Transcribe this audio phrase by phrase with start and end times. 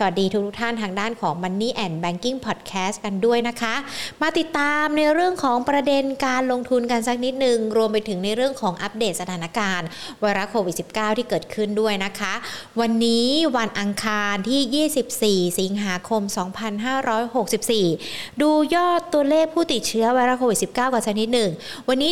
[0.00, 3.74] สวัสดีทุกทุกท่านทางด้านของ Money and Banking Podcast กันด้วยนะคะ
[4.22, 9.88] มาติดตามในเรื่องของประเด็นการลงทุนกันสักนิดหนึ่งรวมไปถึงในเรื่องของอัปเดตสถานการณ์
[10.20, 12.34] ไวรัสโควิด -19 ที่เกิดขึ้นด้วยนะคะ
[12.80, 16.22] วันนี้วันอังคารที่ 24 สิงหาคม
[17.56, 21.50] 2564 ดูยอดตัวเลขผู้ติดเชื้อไวรัสโควิด -19 กันสักนิดหนึ่ง
[21.88, 22.10] วันนี้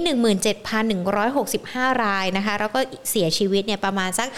[0.80, 2.80] 17,165 รายนะคะ แล้วก็
[3.10, 4.28] เสียชีวิตเนี่ยประมาณสัก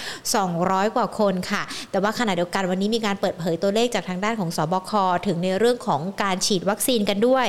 [0.43, 4.91] 200 กว่าคนค่ะ แต่ว่าขณะเดียวกันวันนี้มีการเปิดเผยตัวเลขจากทางด้านของสบค
[5.27, 7.47] ถึงในเรื่องของการฉีดวัคซีนกันด้วย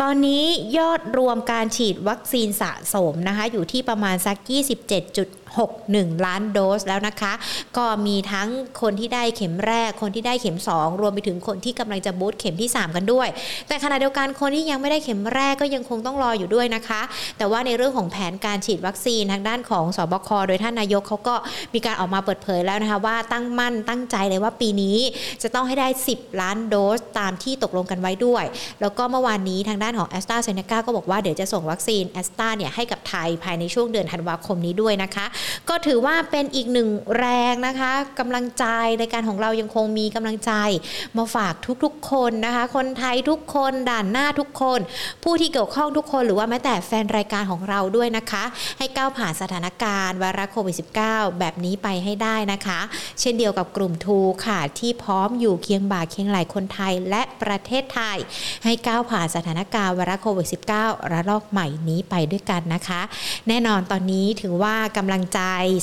[0.00, 0.44] ตอนนี้
[0.78, 4.36] ยอดรวมการฉีดวัคซีนสะสมนะคะอยู่ที่ประมาณสัก
[4.76, 5.16] 27
[5.58, 7.32] 61 ล้านโดสแล้วนะคะ
[7.76, 8.48] ก็มีทั้ง
[8.82, 13.28] คนที่ได้เข็มแรก คนที่ได้เข็ม 2 รวมไปถึงคนที่กำลังจะบูสต์เข็มที่ 3 กันด้วย
[13.68, 17.00] แต่ขณะเดียวกันคนที่ยังไม่ได้เข็มแรกก็ยังคงต้องรออยู่ด้วยนะคะ
[17.38, 21.34] แต่ว่าในเรื่องของแผนการฉีดวัคซีนทางด้านของศบคโดยท่านนายกเขาก็
[21.74, 24.96] มีการออกมาเปิดเผยแล้วนะคะว่าตั้งมั่นตั้งใจเลยว่าปีนี้
[25.42, 28.44] จะต้องให้ได้ 10 ล้านโดสตามที่ตกลงกันไว้ด้วย
[28.80, 35.26] แล้วก็เมื่อวานนี้ทางด้านของแอสตราเซเนกาก็บอกว่าเดี๋ยวจะส่งวัคซีนแอสตราเนี่ยให้กับไทยภายในช่วงเดือนธันวาคมนี้ด้วยนะคะ
[35.68, 38.64] ก็ถือว่าเป็นอีกหนึ่งแรงนะคะกำลังใจ
[38.98, 40.52] ในการของเรายังคงมีกำลังใจ
[41.16, 44.80] มาฝากทุกๆ คนนะคะ คนไทยทุกคนด่านหน้าทุกคน
[45.22, 48.44] ผู้ที่เกี่ยวข้องทุกคนหรือว่าแม้แต่แฟนรายการของเราด้วยนะคะ
[48.78, 52.80] ให้ก้าวผ่านสถานการณ์ไวรัสโควิด -19 แบบนี้ไปให้ได้นะคะ
[53.20, 58.18] เช่นเดียวกับกลุ่มทูค่ะ ที่พร้อมอยู่เคียงบ่าเคียงไหลคนไทยและประเทศไทย
[58.64, 63.00] ให้ก้าวผ่านสถานการณ์ไวรัสโควิด -19 ระลอกใหม่นี้ไปด้วยกันนะคะ
[63.48, 65.35] แน่นอนตอนนี้ถือว่ากำลังใจ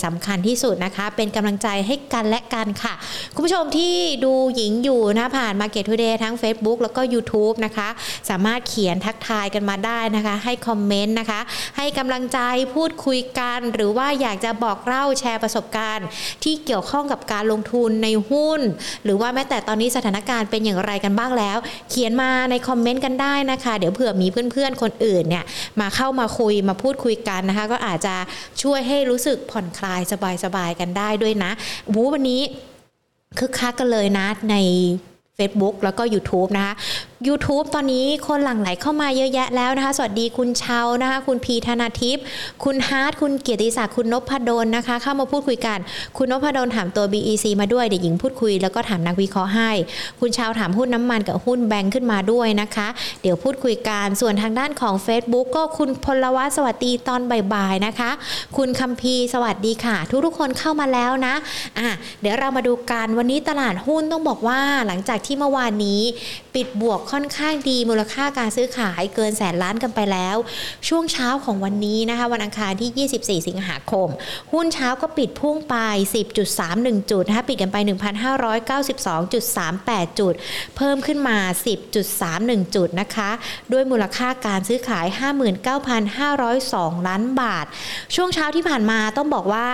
[0.05, 2.93] สำคัญที่สุดนะคะ เป็นกำลังใจให้กันและกันค่ะ
[3.35, 7.89] คุณผู้ชมที่ดูหญิงอยู่นะผ่าน Market Today ทั้ง Facebook แล้วก็ YouTube นะคะ
[8.29, 11.39] สามารถเขียนทักทายกันมาได้นะคะ ให้คอมเมนต์นะคะ
[11.77, 12.39] ให้กำลังใจ
[12.75, 16.07] พูดคุยกัน หรือว่าอยากจะบอกเล่าแชร์ประสบการณ์
[16.43, 18.61] ที่เกี่ยวข้องกับการลงทุนในหุ้น
[19.03, 21.57] หรือว่าแม้แต่ตอนนี้สถานการณ์เป็นอย่างไรกันบ้างแล้ว
[21.89, 25.43] เขียนมาในคอมเมนต์กันได้นะคะ เดี๋ยวเผื่อมีเพื่อนๆคนอื่นเนี่ย
[25.81, 28.15] มาเข้ามาคุยมาพูดคุยกันนะคะ ก็อาจจะ
[28.63, 30.01] ช่วยให้รู้สึกผ่อนคลาย
[30.43, 31.51] สบายๆกันได้ด้วยนะ
[31.93, 32.41] วูวันนี้
[33.39, 34.55] คึกคักกันเลยนะใน
[35.39, 36.73] Facebook แล้วก็ YouTube นะคะ
[37.27, 42.23] YouTube ตอนนี้คนหลั่งไหลเข้ามาเยอะแยะแล้วนะคะ สวัสดีคุณเชานะคะ คุณพีธนาทิพย์
[42.63, 45.79] คุณฮาร์ดคุณเกียรติศักดิ์ คุณนพดลนะคะ เข้ามาพูดคุยกัน
[46.17, 49.71] คุณนพดลถามตัว BEC มาด้วย เดี๋ยวหญิงพูดคุยแล้วก็ถามนักวิเคราะห์ให้
[50.19, 52.87] คุณเชาถามหุ้นน้ำมันกับหุ้นแบงค์ขึ้นมาด้วยนะคะ
[53.21, 57.21] เดี๋ยวพูดคุยกัน ส่วนทางด้านของ Facebook ก็คุณพลวัตสวัสดีตอน
[57.53, 58.11] บ่ายๆนะคะ
[58.57, 59.95] คุณคัมพีสวัสดีค่ะ
[60.25, 61.33] ทุกๆคนเข้ามาแล้วนะ
[61.79, 61.89] อะ
[62.21, 66.01] เดี๋ยวเรามาดูกัน วันนี้ตลาดหุ้นต้องบอกว่าหลังจากที่เมื่อวานนี้
[66.55, 70.37] ปิดบวกค่อนข้างดีมูลค่าการซื้อขายเกินแสนล้านกันไปแล้ว
[70.87, 74.07] ช่วงเช้าของวันนี้นะคะวันอังคารที่ 24 สิงหาคม
[74.53, 75.75] หุ้นเช้าก็ปิดพุ่งไป
[76.43, 77.77] 10.31 จุดนะคะปิดกันไป
[78.83, 80.33] 1,592.38 จุด
[80.77, 81.37] เพิ่มขึ้นมา
[82.05, 83.29] 10.31 จุดนะคะ
[83.71, 85.05] ด้วยมูลค่าการซื้อขาย
[86.27, 87.65] 59,502 ล้านบาท
[88.15, 89.67] ช่วงเช้าที่ผ่านมาต้องบอกว่า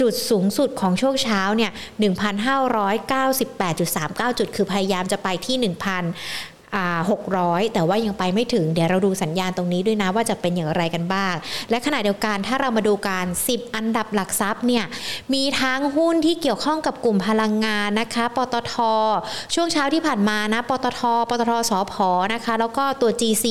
[0.00, 5.66] จุดสูงสุดของช่วงเช้าเนี่ย1,598.39 จุด คือพยายามจะไปที่1,000
[6.80, 11.34] 600 แต่ว่ายังไปไม่ถึง เดี๋ยวเราดูสัญญาณตรงนี้ด้วยนะว่าจะเป็นอย่างไรกันบ้าง
[11.70, 14.84] และขณะเดียวกันถ้าเรามาดูการ 10 อันดับหลักทรัพย์เนี่ย
[15.34, 18.74] มีทั้งหุ้นที่เกี่ยวข้องกับกลุ่มพลังงานนะคะ ปตท
[19.54, 21.94] ช่วงเช้าที่ผ่านมานะ ปตท ปตทสพ
[22.34, 23.46] นะคะ แล้วก็ตัว GC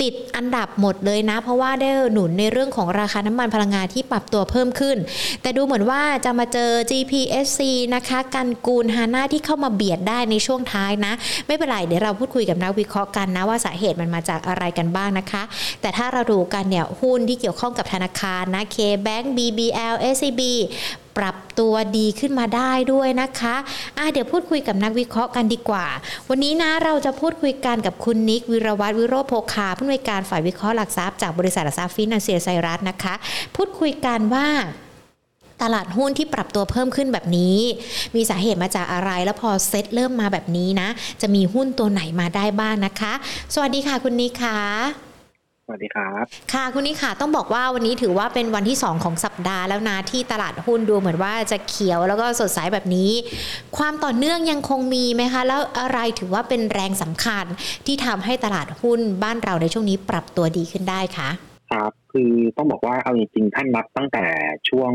[0.00, 4.96] ติดอันดับหมดเลยนะ เพราะว่าได้หนุนในเรื่องของราคาน้ำมันพลังงานที่ปรับตัวเพิ่มขึ้น
[5.42, 7.60] แต่ดูเหมือนว่าจะมาเจอ GPSC
[7.94, 11.12] นะคะ กันกูลฮาน่าที่เข้ามาเบียดได้ในช่วงท้ายนะ
[11.46, 15.42] ไม่เป็นไรเดี๋ยวเราพูดคุยกับนักวิเคราะห์กันนะว่าสาเหตุมันมาจากอะไรกันบ้างนะคะ
[15.80, 20.42] แต่ถ้าเราดูกันเนี่ยหุ้นที่เกี่ยวข้องกับธนาคารนะ K-Bank BBL SCB
[21.18, 23.56] ปรับตัวดีขึ้นมาได้ด้วยนะคะ
[23.98, 25.86] อะเดี๋ยวพูดคุยกับนักวิเคราะห์กันดีกว่า
[26.28, 33.14] วันนี้นะเราจะพูดคุยกันกับคุณนิกวิรวัตรวิโรโพคาผู้อำนวยการฝ่ายวิเคราะห์หลักทรัพย์จากบริษัทหลักทรัพย์ฟินแลนเซียไซรัสนะคะ
[33.56, 34.46] พูดคุยกันว่า
[35.62, 37.58] ตลาดหุ้นที่ปรับตัวเพิ่มขึ้นแบบนี้
[38.14, 40.88] มีสาเหตุมาจากอะไรแล้วพอเซ็ตเริ่มมาแบบนี้นะ
[41.20, 43.12] จะมีหุ้นตัวไหนมาได้บ้างนะคะ
[43.54, 44.58] สวัสดีค่ะคุณนิค่ะ
[45.68, 53.10] สวัสดีครับ ค่ะคุณนิค่ะต้องบอกว่าวันนี้ถือว่าเป็นวันที่ 2 ของสัปดาห์แล้วนะที่ตลาดหุ้นดูเหมือนว่าจะเขียวแล้วก็สดใสแบบนี้
[53.76, 57.44] ความต่อเนื่องยังคงมีไหมคะ แล้วอะไรถือว่าเป็นแรงสำคัญ
[57.86, 61.28] ที่ทำให้ตลาดหุ้นบ้านเราในช่วงนี้ปรับตัวดีขึ้นได้คะ
[61.70, 64.24] ครับคือต้องบอกว่าเอาจริงๆท่านนับตั้งแต่
[64.68, 64.92] ช่วง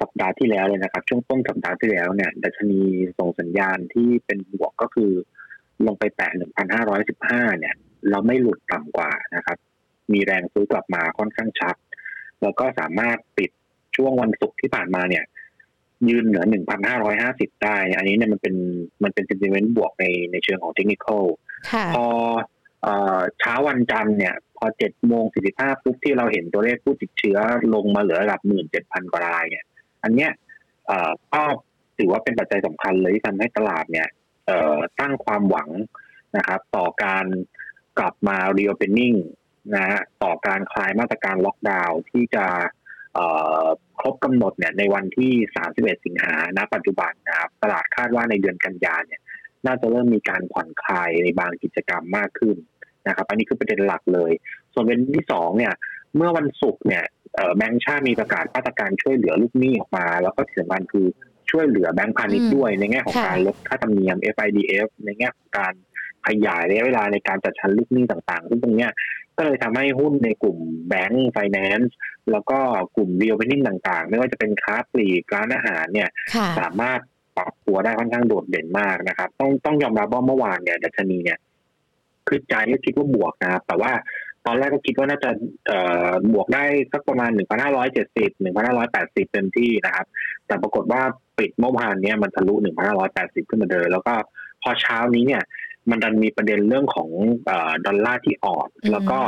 [0.00, 2.80] สัปดาห์ที่แล้วเลยนะครับ ช่วงต้นสัปดาห์ที่แล้วเนี่ยดัชนี
[3.18, 5.12] ส่งสัญญาณที่เป็นบวกก็คือ
[5.86, 6.28] ลงไปแตะ
[6.94, 7.74] 1,515 เนี่ย
[8.10, 9.58] เราไม่หลุดต่ำกว่านะครับ
[10.12, 11.76] มีแรงซื้อกลับมาค่อนข้างชัด
[12.42, 13.50] แล้วก็สามารถปิด
[13.96, 15.24] ช่วงวันศุกร์ที่ผ่านมาเนี่ย
[16.08, 16.44] ยืนเหนือ
[17.02, 18.54] 1,550 ได้ อันนี้เนี่ยมันเป็น
[19.02, 21.06] มันเป็น sentiment บวกในในเชิงของเทคนิค
[21.94, 22.06] พอ
[23.38, 27.38] เช้าวันจันทร์เนี่ย พอ7โมง45ปุ๊บที่เราเห็นตัวเลขผู้ติดเชื้อ
[27.74, 28.40] ลงมาเหลือระดับ
[28.76, 29.64] 17,000กว่ารายเนี่ย
[30.02, 30.32] อันเนี้ย
[31.34, 31.42] ก็
[31.98, 34.08] ถือว่าเป็นปัจจัยสำคัญเลยที่ทำให้ตลาดเนี่ย
[35.00, 35.70] ตั้งความหวัง
[36.36, 37.26] นะครับ ต่อการ
[37.98, 39.18] กลับมา reopening
[39.74, 42.46] นะต่อการคลายมาตรการล็อกดาวน์ที่จะ
[44.00, 45.32] ครบกำหนดเนี่ยในวันที่
[45.70, 49.20] 31 สิงหาณปัจจุบันนะครับตลาดคาดว่าในเดือนกันยาเนี่ย
[49.66, 52.56] น่าจะเริ่มมีการผ่อนคลายในบางกิจกรรมมากขึ้น
[53.06, 54.32] นะครับ อันนี้คือประเด็นหลักเลย
[54.72, 55.74] ส่วนเป็นที่สองเนี่ย
[56.16, 57.04] เมื่อวันศุกร์เนี่ย
[57.56, 61.06] แบงก์ชาติมีประกาศมาตรการช่วยเหลือลูกหนี้ออกมา แล้วก็ที่สำคัญคือ
[61.50, 65.74] ช่วยเหลือแบงก์พาณิชย์ด้วยในแง่ของการลดค่าธรรมเนียม FIDF ในแง่ของการ
[66.26, 68.90] ขยายระยะเวลาในการจัดชั้นลูกหนี้ต่างๆ ซึ่งตรงเนี้ย
[69.36, 70.58] ก็เลยทำให้หุ้นในกลุ่ม
[70.88, 71.94] แบงก์ไฟแนนซ์
[72.30, 72.58] แล้วก็
[72.96, 76.08] กลุ่ม reopening ต่างๆ ไม่ว่าจะเป็นค้าปลีกร้านอาหารเนี่ย
[76.58, 77.00] สามารถ
[77.36, 81.38] ปรับตัวได้ค่อนข้างโดดเด่นมากนะครับ ต้องต้องยอมรับว่าเมื่อวานเนี่ยดัชนีเนี่ย
[82.28, 83.92] คือใจก็คิดว่าบวกนะครับแต่ว่า
[84.46, 85.30] ตอนแรกก็คิดว่าน่าจะ
[85.66, 85.78] เอ่
[86.08, 87.30] อบวกได้สักประมาณ
[87.92, 90.06] 1,570 1,580 เต็มที่นะครับ
[90.46, 91.02] แต่ปรากฏว่า
[91.38, 92.54] ปิดเมื่อวานเนี้ยมันทะลุ
[93.02, 94.14] 1,580 ขึ้นมาเลยแล้วก็
[94.62, 95.42] พอเช้านี้เนี่ย
[95.90, 97.10] มันดันมีประเด็นเรื่องของ
[97.86, 99.18] ดอลลาร์ที่อ่อน แล้วก็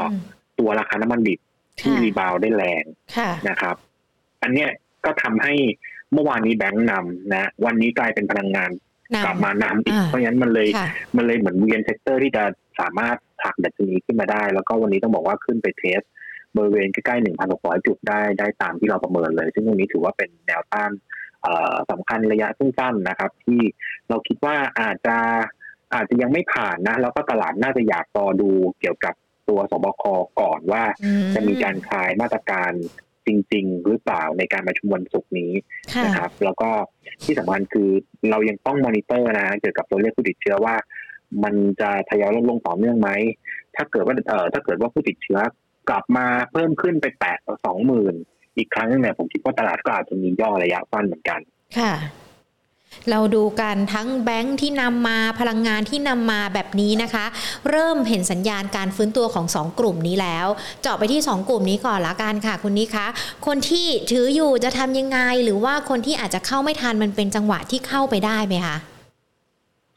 [0.59, 1.41] ตัวราคาน้ำมันดิบ
[1.81, 2.85] ที่รีบาวได้แรง
[3.49, 3.77] นะครับ
[4.43, 4.71] อันเนี้ย
[5.05, 5.55] ก็ทำให้
[6.13, 8.71] เมื่อวานนี้แบงค์นำนะ วันนี้กลายเป็นพลังงาน
[9.25, 10.69] กลับมานำอีกเพราะฉะนั้นมันเลย
[11.17, 12.45] มันเลยเหมือนเวียน sector ที่จะ
[12.81, 16.01] สามารถผลักดัชนีขึ้นมาได้ แล้วก็วันนี้ต้องบอกว่าขึ้นไป test
[16.57, 20.91] บริเวณใกล้ๆ1,600จุดได้ได้ตามที่เราประเมินเลย ซึ่งตรงนี้ถือว่าเป็นแนวต้าน
[21.91, 23.61] สำคัญระยะสั้นๆนะครับ ที่
[24.09, 25.17] เราคิดว่าอาจจะ
[25.95, 28.51] อาจจะยังไม่ผ่านนะ แล้วก็ตลาดน่าจะอยากรอดู
[28.81, 29.15] เกี่ยวกับ
[29.49, 30.03] ตัวศบค
[30.41, 30.83] ก่อนว่า
[31.35, 32.73] จะมีการคลายมาตรการ
[33.29, 35.53] จริง ๆ หรือเปล่าในการประชุมวันศุกร์นี้
[36.05, 36.71] นะครับ แล้วก็
[37.25, 37.89] ที่สำคัญคือ
[38.31, 40.75] เรายังต้องมอนิเตอร์นะเกี่ยวกับตัวเลขผู้ติดเชื้อว่า
[41.45, 43.11] มันจะทยอยลดลงต่อเนื่องไหม
[43.77, 45.41] ถ้าเกิดว่าเออถ้าเกิดว่าผู้ติดเชื้อ
[45.91, 47.37] กลับมาเพิ่มขึ้นไปแตะ
[47.67, 48.15] สองหมื่น
[48.57, 51.41] อีกครั้งเนี่ยผมคิดว่าตลาดก็อาจจะมีย่อระยะสั้นเหมือนกัน
[51.79, 51.93] ค่ะ
[53.11, 57.25] เราดูกันทั้งแบงค์ที่นำมาพลังงานที่นำมาแบบนี้นะคะ
[57.71, 60.47] เริ่มเห็นสัญญาณการฟื้นตัวของ 2 กลุ่มนี้แล้ว
[60.83, 63.07] เจาะไปที่ 2 กลุ่มนี้ก่อนละกันค่ะคุณนิกคะ
[63.47, 68.77] คนที่ถืออยู่จะทำยังไง หรือว่าคนที่อาจจะเข้าไม่ทันมันเป็นจังหวะที่เข้าไปได้ไหมคะ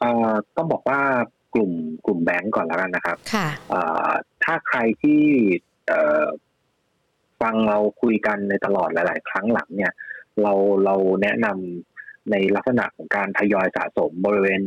[0.00, 1.00] เอ่อต้องบอกว่า
[1.54, 1.72] กลุ่ม
[2.06, 4.08] กลุ่มแบงก์ก่อนแล้วกันนะครับค่ะเอ่อ
[4.44, 5.22] ถ้าใครที่
[5.88, 6.24] เอ่อ
[7.40, 9.92] ฟังเราคุยกันในตลอดหลาย ๆ ครั้งหลังเนี่ย
[10.42, 10.52] เรา
[10.84, 11.91] เราแนะนำ
[12.30, 14.60] ในลักษณะของการทยอยสะสมบริเวณ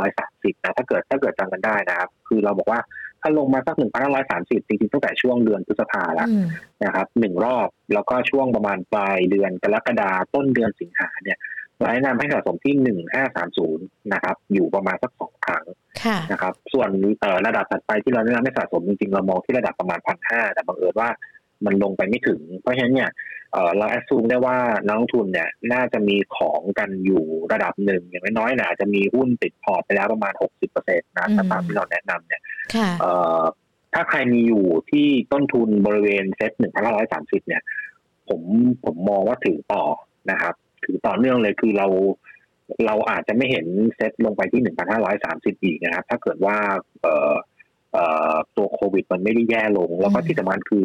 [0.00, 2.80] 1,530 นะ ถ้าเกิดถ้าเกิดจำกันได้นะครับ คือเราบอกว่า
[3.22, 3.76] ถ้าลงมาสัก
[4.22, 6.28] 1,530 จริงๆตั้งแต่ช่วงเดือนพฤษภาแล้ว
[6.84, 11.38] นะครับหนึ่งรอบ แล้วก็ช่วงประมาณปลายเดือนกรกฎาต้นเดือนสิงหาเนี่ย
[11.92, 12.74] แนะนำให้สะสมที่
[13.48, 15.64] 1530 นะครับ อยู่ประมาณสักสองครั้ง
[16.32, 16.88] นะครับ ส่วน
[17.46, 21.10] ระดับถัดไปที่เราแนะนำให้สะสมจริงๆ เรามองที่ระดับประมาณพันห้าแต่บังเอิญว่า
[21.66, 23.10] มันลงไปไม่ถึง เพราะฉะนั้นเนี่ย
[23.76, 24.56] เราแอดซูมได้ว่า
[24.86, 32.42] นักลงทุนเนี่ยน่าจะมีของกันอยู่ระดับหนึ่งอย่างน้อยๆนะอาจจะมีหุ้นติดพอร์ตไปแล้วประมาณหกสิบเปอร์เซ็นต์นะตามที่เราแนะนำเนี่ย
[33.94, 37.62] ถ้าใครมีอยู่ที่ต้นทุนบริเวณเซ็ตหนึ่งพันห้าร้อยสามสิบเนี่ย
[38.28, 38.40] ผม
[38.84, 39.84] ผมมองว่าถือต่อ
[40.30, 40.54] นะครับ
[40.84, 41.86] ถือต่อเนื่องเลยคือเรา
[42.86, 43.66] เราอาจจะไม่เห็น
[43.96, 46.56] เซ็ตลงไปที่หนึ่งพันห้าร้อยสามสิบอีกนะครับ ถ้าเกิดว่า
[47.02, 47.34] เอ่อ
[47.92, 50.84] เอ่อตัวโควิดมันไม่ได้แย่ลง แล้วก็ที่สำคัญคือ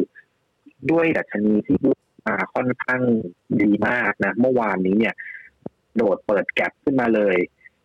[0.90, 1.78] ด้วยดัชนีที่
[2.26, 3.02] มาค่อนข้าง
[3.62, 5.14] ดีมากนะ เมื่อวานนี้เนี่ย
[5.96, 7.36] โดดเปิดแกลบขึ้นมาเลย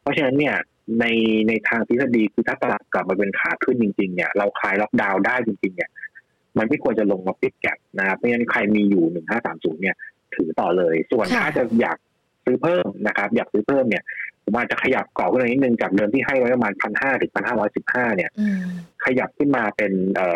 [0.01, 0.55] เพราะฉะนั้นเนี่ย
[0.99, 1.05] ใน
[1.47, 5.89] ในทางทฤษฎีคือถ้าตลาดกลับมาเป็นขาขึ้นจริง ๆ เนี่ย เราคลายล็อกดาวน์ได้จริง ๆ เนี่ย
[6.57, 9.95] มันไม่ควรจะลงมาปิดแกลบนะครับเพราะฉะนั้นใครมีอยู่หนึ่งห้าสามศูนย์เนี่ย
[10.35, 11.97] ถือต่อเลย ส่วนถ้าจะอยาก
[12.45, 14.03] ซื้อเพิ่มนะครับ อยากซื้อเพิ่มเนี่ย
[14.49, 18.29] ผมอาจจะขยับกรอบขึ้นนิดนึงจากเดิมที่ให้ไว้ประมาณพันห้าถึงพันห้าร้อยสิบห้าเนี่ย
[19.05, 19.91] ขยับขึ้นมาเป็น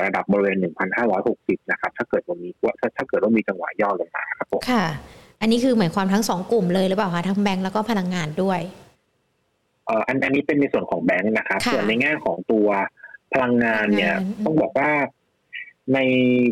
[0.05, 4.86] ระดับบริเวณหนึ่งพันห้าร้อยหกสิบนะครับ ถ้าเกิดว่ามีถ้าถ้าเกิดว่ามีจังหวะย่อลงมาครับผมค่ะ
[5.41, 8.60] อันนี้คือหมายความทั้งสองกลุ่มเลยหรือเปล่าคะทั้งแบงก์แล้วก็พลังงานด้วย
[9.86, 12.67] เอ่ออันอันนี้เป็นในส่วนของแบงก์นะครับส่วนในแง่ของตัว
[13.34, 14.15] พลังงานเนี่ย
[14.46, 14.89] ต้องบอกว่า
[15.93, 16.00] ใน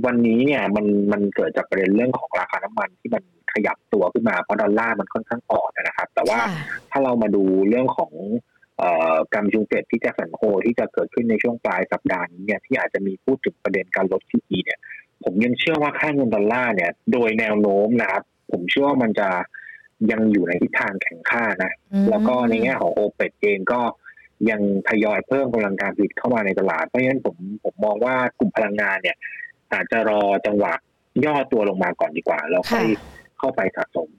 [0.06, 3.24] วันนี้เนี่ยมันมันเกิดจากประเด็นเรื่องของราคาน้ำมันที่มัน
[3.54, 6.40] ขยับตัวขึ้นมาเพราะดอลลาร์มันค่อนข้างอ่อนนะครับ แต่ว่า
[6.92, 8.14] ถ้าเรามาดูเรื่องของ
[9.34, 14.80] การประชุมเฟดที่จะสันโคที่จะเกิดขึ้นในช่วงปลายสัปดาห์นี้เนี่ยที่อาจจะมีพูดถึงประเด็นการลด QE เนี่ย
[15.24, 19.30] ผมยังเชื่อว่าค่าเงินดอลลาร์เนี่ย โดยแนวโน้มนะครับ ผมเชื่อว่ามันจะ
[20.12, 21.74] ยังอยู่ในทิศทางแข็งค่านะ
[22.10, 23.82] แล้วก็ในแง่ของโอเปกเองก็
[24.50, 29.18] ยังทยอยเพิ่มกำลังการผลิตเข้ามาในตลาด เพราะฉะนั้นผมผมมองว่ากลุ่มพลังงานเนี่ย
[29.74, 30.74] อาจจะรอจังหวะ
[31.26, 32.88] ย่อตัวลงมาก่อนดีกว่า แล้วค่อย
[33.42, 34.10] เข้าไปสะสม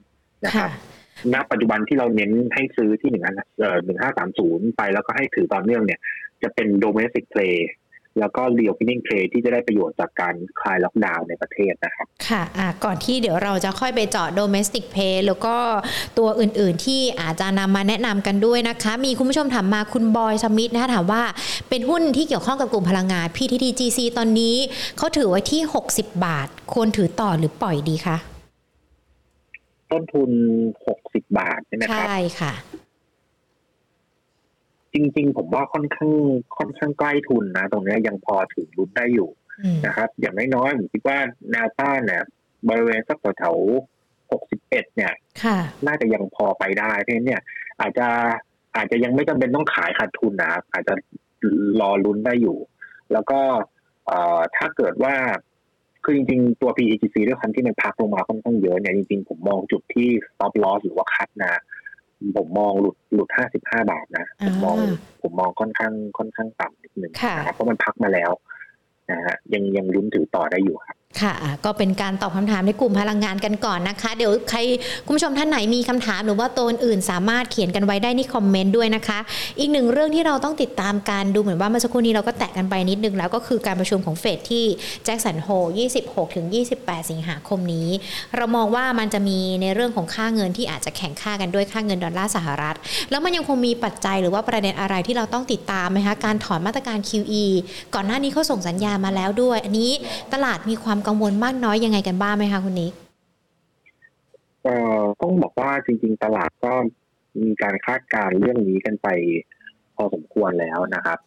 [0.45, 0.71] นะครับ
[1.35, 6.01] ณปัจจุบันที่เราเน้นให้ซื้อที่หนึ่งอันเอ่อหนึ่งห้าสามศูนย์ไปแล้วก็ให้ถือต่อเนื่องเนี่ย
[6.43, 7.57] จะเป็น domestic play
[8.21, 15.57] แล้วก็ reopening play ที่จะได้ประโยชน์จากการคลายล็อกดาวน์ในประเทศนะครับ ค่ะะก่อนที่เดี๋ยวเราจะค่อยไปเจาะ domestic pay แล้วก็
[16.19, 21.23] ตัวอื่นๆที่อาจจะนำมาแนะนำกันด้วยนะคะ มีคุณผู้ชมถามมาคุณบอยสมิธนะคะถามว่า
[21.69, 24.57] เป็นหุ้นที่เกี่ยวข้องกับกลุ่มพลังงาน PTTGC ตอนนี้
[24.99, 25.61] เขาถือไว้ที่
[25.93, 28.17] 60 บาท ควรถือต่อหรือปล่อยดีคะ
[29.93, 30.31] ต้นทุน
[30.85, 32.53] 60บาทใช่ไหมครับ ใช่ค่ะ
[34.93, 36.13] จริง ๆ ผมว่าค่อนข้าง
[36.59, 39.31] ค่อนข้างใกล้ทุนนะ ตรงเนี้ยยังพอถึงลุ้นได้อยู่
[39.63, 41.19] อืมนะครับ อย่างน้อยๆผมคิดว่า
[41.51, 42.23] แนวต้านเนี่ย
[42.69, 47.43] บริเวณสักแถวๆ61เนี่ยค่ะน่าจะยังพอไปได้เพราะฉะนั้นเนี่ย
[47.81, 48.09] อาจจะ
[48.77, 50.95] อาจจะยังไม่จำเป็นต้องขายขาดทุนนะครับอาจจะ
[51.81, 52.59] รอลุ้นได้อยู่
[53.13, 53.41] แล้วก็
[54.07, 55.15] เอ่อถ้าเกิดว่า
[56.05, 61.55] คือจริงๆ ตัว PEGC ด้วยความที่มันพักลงมาค่อนข้างเยอะเนี่ยจริงๆ ผมมองจุดที่ stop loss หรือว่าคัดนะ
[62.37, 63.29] ผมมองหลุดหลุด
[63.61, 68.31] 55บาทนะผมมองอ่าผมมองค่อนข้างค่อนข้างต่ำนิดนึงค่ะนะครับเพราะมันพักมาแล้ว
[69.11, 74.59] นะฮะยังยังลุ้นถือต่อได้อยู่ครับ ค่ะก็เป็นการตอบคำถามในกลุ่มพลังงานกันก่อนนะคะ เดี๋ยวใคร
[75.07, 79.19] คุณผู้ชมท่านไหนมีคำถามหรือว่าตัวอื่นสามารถเขียนกันไว้ได้ที่คอมเมนต์ด้วยนะคะ
[79.59, 84.65] อีกหนึ่งเรื่องที่เราต้องติดตามการดูเหมือนว่าเมื่อสักครู่นี้เราก็แตะกันไปนิดนึงแล้วก็คือการประชุมของเฟดที่
[85.05, 85.49] แจ็คสันโฮ
[85.93, 86.47] 26 ถึง
[86.79, 87.89] 28 สิงหาคมนี้
[88.37, 92.77] เรามองว่ามันจะมีในเรื่องของค่าเงินที่อาจจะแข่งค่ากันด้วยค่าเงินดอลลาร์สหรัฐ
[93.11, 97.45] แล้วมันยังคงมีปัจจัยหรือว่าประเด็นอะไรที่เราต้องติดตามไหมคะการถอนมาตรการ QE
[97.95, 99.91] ก่อนหน้านี้เขาส่งสัญญาณมาแล้วด้วย อันนี้
[100.35, 102.93] ตลาดมีความกังวลมากน้อยยังไงกันบ้างไหมคะคุณนิก
[104.63, 106.73] เอ่อต้องบอกว่าจริง ๆ ตลาดก็
[107.43, 109.09] มีการคาดการณ์เรื่องนี้กันไป
[109.97, 111.19] พอสมควรแล้วนะครับ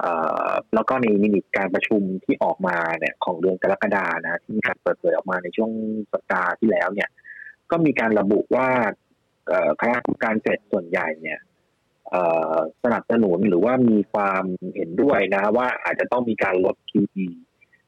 [0.00, 0.12] เอ่
[0.46, 5.70] อแล้วก็ใน minute การประชุมที่ออกมาเนี่ยของเดือนกรกฎานะที่มีการเปิดเผยออกมาในช่วง
[6.12, 7.08] สัปดาห์ที่แล้วเนี่ย
[7.70, 8.68] ก็มีการระบุว่า
[9.80, 11.40] คณะกรรมการเฟดส่วนใหญ่เนี่ย
[12.82, 17.26] สนับสนุนหรือว่ามีความเห็นด้วยนะ ว่าอาจจะต้องมีการลด QE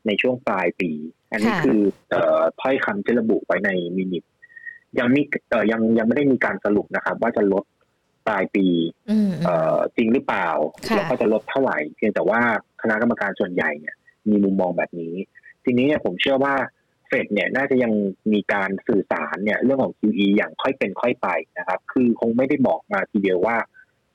[0.06, 0.92] ในช่วงปลายปี
[1.30, 1.80] อันนี้ค่ะคือ
[2.10, 4.24] เอ่อถ้อยคำที่ระบุไว้ในมินิท
[4.98, 7.64] ยังมีเอ่อยังยังไม่ได้มีการสรุปนะครับ ว่าจะลด
[8.28, 8.66] ปลายปี
[9.10, 10.48] อืมเอ่อจริงหรือเปล่า
[10.88, 12.40] ค่ะแล้วก็จะลดเท่าไหร่ เพียงแต่ว่า
[12.82, 13.94] คณะกรรมการส่วนใหญ่เนี่ย
[14.30, 15.14] มีมุมมองแบบนี้
[15.64, 16.54] ทีนี้เนี่ยผมเชื่อว่า
[17.08, 17.92] เฟดเนี่ยน่าจะยัง
[18.32, 21.28] มีการสื่อสารเนี่ย เรื่องของ QE อย่างค่อยเป็นค่อยไป
[21.58, 23.56] นะครับ คือคงไม่ได้บอกมาทีเดียวว่า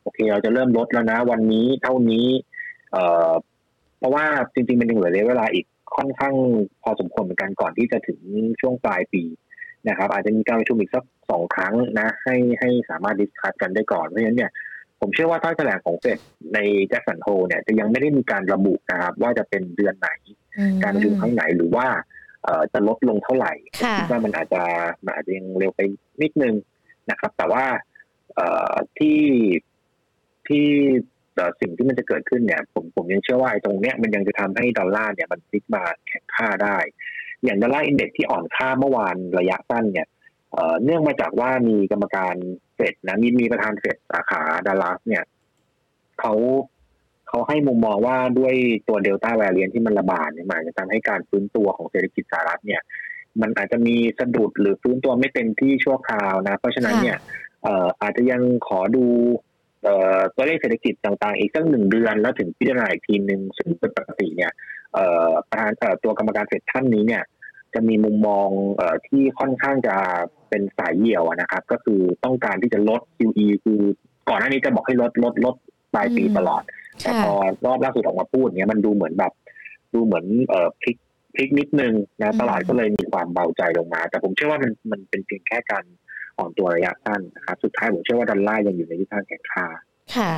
[0.01, 2.27] โอเค เราจะเริ่มลดแล้วนะ วันนี้เท่านี้
[2.91, 3.31] เอ่อ
[3.97, 5.65] เพราะว่าจริงๆมันยังเหลือระยะเวลาอีก
[5.95, 6.35] ค่อนข้าง
[6.83, 8.19] พอสมควรเหมือนกันก่อนที่จะถึง
[8.61, 9.23] ช่วงปลายปี
[9.87, 14.51] นะครับ อาจจะมีการประชุมอีกสักสองครั้งนะ ให้ให้สามารถดิสคัสกันได้ก่อนเพราะฉะนั้นเนี่ย
[14.99, 16.19] ผมเชื่อว่าถ้อยแถลงของเฟด
[16.53, 20.09] ในแจ็คสันโฮเนี่ยจะยังไม่ได้มีการระบุนะครับ ว่าจะเป็นเดือนไหน
[20.57, 21.87] อืมการประชุมครั้งไหนหรือว่า
[22.43, 24.63] เอ่อจะลดลงเท่าไหร่ผมค่ะคิดว่ามันอาจจะ
[25.05, 25.81] มันอาจจะยังเร็วไป
[26.21, 26.55] นิดนึง
[27.09, 27.63] นะครับ แต่ว่า
[28.35, 29.21] เอ่อที่
[30.47, 31.20] ที่เอ่อ
[31.61, 36.77] สิ่งที่มันจะเกิดขึ้นเนี่ย ผมผมยังเชื่อว่าไอ้ตรงเนี้ยมันยังจะทำให้ดอลลาร์เนี่ยมันพลิกมาแข็งค่าได้
[37.43, 40.07] อย่างดอลลาร์อินเด็กซ์ที่อ่อนค่าเมื่อวานระยะสั้นเนี่ย
[40.53, 42.35] เอ่อเนื่องมาจากว่ามีกรรมการ
[42.75, 45.23] เฟดนะมีมีประธานเฟดสาขาดัลลัสเนี่ย
[46.19, 46.33] เขา
[47.27, 48.53] เขาให้มุมมองว่าด้วย
[48.87, 52.81] ตัวเดลต้าแวร i ียนที่มันระบาดเนี่ยมันจะทำให้การฟื้นตัวของเศรษฐกิจสหรัฐเนี่ย
[53.41, 57.17] มันอาจจะมีสะดุดหรือฟื้นตัวไม่เต็มที่ชั่วคราวนะ เพราะฉะนั้นเนี่ย
[57.63, 59.05] เอ่ออาจจะยังขอดู
[60.35, 64.51] ตัวเลขเศรษฐกิจต่างๆ อีกสักหนึ่งเดือน แล้วถึงพิจารณาอีกทีหนึ่งซึ่งเป็นปกติเนี่ย
[64.93, 67.23] เอ่อประธานเอ่อตัวกรรมการเฟดท่านนี้เนี่ย
[67.73, 69.95] จะมีมุมมองเอ่อที่ค่อนข้างจะ
[70.49, 73.79] เป็นสายเหี่ยวอะนะครับ ก็คือต้องการที่จะลด QE คือ
[74.29, 75.55] ก่อนหน้านี้จะบอกให้ลดลดลด
[75.93, 76.63] ปลายปีอืมตลอด
[77.01, 77.33] แต่ค่ะพอ
[77.65, 79.33] รอบล่าสุดออกมาพูดเนี้ยมันดูเหมือนแบบ
[79.93, 80.97] ดูเหมือนเอ่อพลิก
[81.35, 85.83] พลิกนิดนึงนะตลาดก็เลยมีความเบาใจลงมา แต่ผมเชื่อว่ามันมันเป็นเพียงแค่การ
[86.41, 89.65] อ่อนตัวระยะสั้นนะครับ สุดท้ายผมเชื่อว่าดอลลาร์ยังอยู่ในทิศทางแข็งค่า
[90.15, 90.31] ค่ะ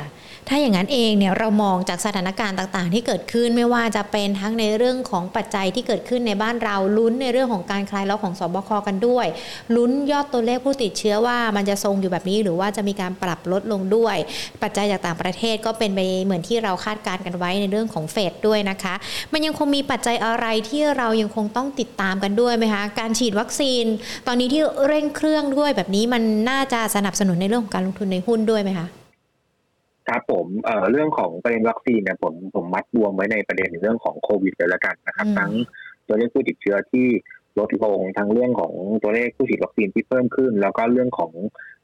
[0.49, 9.27] ถ้าอย่างนั้นเองเนี่ยเรามองจากสถานการณ์ต่างๆ ที่เกิดขึ้นไม่ว่าจะเป็นทั้งในเรื่องของปัจจัยที่เกิดขึ้นในบ้านเราลุ้นในเรื่องของการคลายล็อกของสบคกันด้วย
[9.75, 14.17] ลุ้นยอดตัวเลขผู้ติดเชื้อว่ามันจะทรงอยู่แบบนี้หรือว่าจะมีการปรับลดลงด้วย
[14.61, 18.93] ปัจจัยจากต่างประเทศก็เป็นไปเหมือนที่เราคาดการณ์กันไว้ในเรื่องของเฟดด้วยนะคะ
[19.33, 23.85] มันยังคงมีปัจจัยอะไรที่เรายังคงต้องติดตามกันด้วยไหมคะการฉีดวัคซีน
[24.27, 29.02] ตอนนี้ที่เร่งเครื่องด้วยแบบนี้มันน่าจะสนับสนุนในเรื่องของการลงทุนในหุ้นด้วยไหมคะ
[30.09, 35.51] ครับผมเอ่อเรื่องของประเด็นวัคซีนเนี่ยผมผมมัดรวมไว้ในประเด็นเรื่องของโควิดเลยละกันนะครับอืมทั้ง
[36.07, 37.07] ตัวเลขผู้ติดเชื้อที่
[37.59, 41.31] ลดลงทั้งเรื่องของตัวเลขผู้ฉีดวัคซีนที่เพิ่มขึ้น แล้วก็เรื่องของ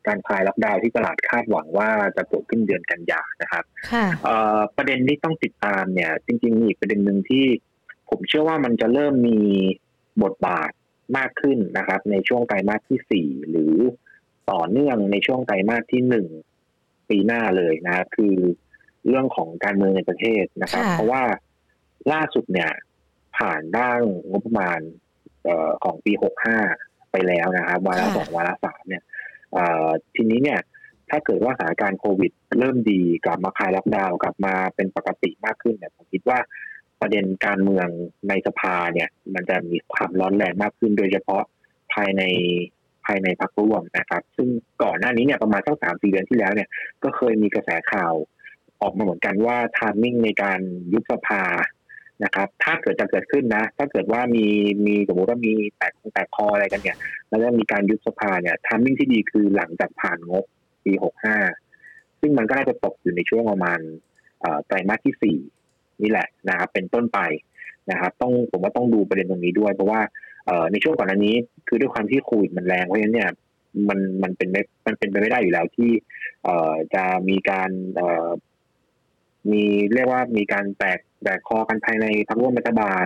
[0.08, 7.46] การคลายล็อกดาวน์ที่ตลาดคาดหวังว่าจะเกิดขึ้นเดือนกันยานะครับค่ะเอ่อประเด็นที่ต้องติดตามเนี่ย จริงๆมีอีกประเด็นหนึ่งที่
[8.10, 9.40] ผมเชื่อว่ามันจะเริ่มมี
[10.24, 10.72] บทบาท
[11.18, 13.76] มากขึ้นนะครับ ในช่วงไตรมาสที่สี่หรือ
[14.52, 16.28] ต่อเนื่องในช่วงไตรมาสที่หนึ่ง
[17.10, 18.36] ปีหน้าเลยนะคือ
[19.08, 21.24] เรื่องของการเมืองในประเทศนะครับ เพราะว่า
[22.12, 22.72] ล่าสุดเนี่ย
[23.38, 24.80] ผ่านร่างงบประมาณ
[25.48, 26.58] ออของปีหกห้า
[27.12, 29.04] ไปแล้วนะครับวาระสองวาระสามเนี่ย
[30.16, 30.60] ทีนี้เนี่ย
[31.10, 36.39] ถ้าเกิดว่าสถานการณ์โควิด เริ่มดีกลับมาคลายล็อกดาวน์กลับมาเป็นปกติมากขึ้นเนี่ยผมคิดว่า
[37.01, 37.88] ประเด็นการเมือง
[38.30, 41.44] ในสภาเนี่ย มันจะมีความร้อนแรงมากขึ้นโดยเฉพาะ
[41.94, 42.24] ภายใน
[42.79, 44.48] ภายในพรรคร่วมนะครับ ซึ่ง
[44.84, 46.70] ก่อนหน้านี้เนี่ยประมาณสักสามสี่เดือนที่แล้วเนี่ย
[47.04, 48.13] ก็เคยมีกระแสข่าว
[48.82, 50.60] ออกมาเหมือนกันว่า timing ในการ
[50.94, 51.44] ยุบสภา
[52.24, 54.46] นะครับ ถ้าเกิดจะเกิดขึ้นนะ ถ้าเกิดว่ามี
[54.86, 56.98] มีสมมติว่ามีแตกแตกคออะไรกันเนี่ย
[57.30, 60.46] แล้วก็มีการยุบสภาเนี่ย timing ที่ดีคือหลังจากผ่านงบ
[60.86, 61.38] ปีหกห้า
[62.20, 63.80] ซึ่งมันก็น่าจะตกอยู่ในช่วงประมาณ
[64.66, 65.38] ไตรมาสที่สี่
[66.01, 67.20] นี่แหละนะครับ เป็นต้นไป
[67.92, 70.01] นะครับ ต้องผมว่าต้องดูประเด็นตรงนี้ด้วยเพราะว่า
[70.72, 71.36] ในช่วงก่อนอันนี้
[71.67, 73.29] คือด้วยความที่โควิดมันแรงเพราะฉะนั้นเนี่ย
[73.89, 74.50] มันมันเป็น
[74.86, 75.91] มันเป็นไปไม่ได้อยู่แล้วที่
[76.46, 78.29] เอ่อจะมีการเอ่อ
[79.51, 83.05] มีเรียกว่ามีการแตกแตกคอกันภายในพรรคร่วมรัฐบาล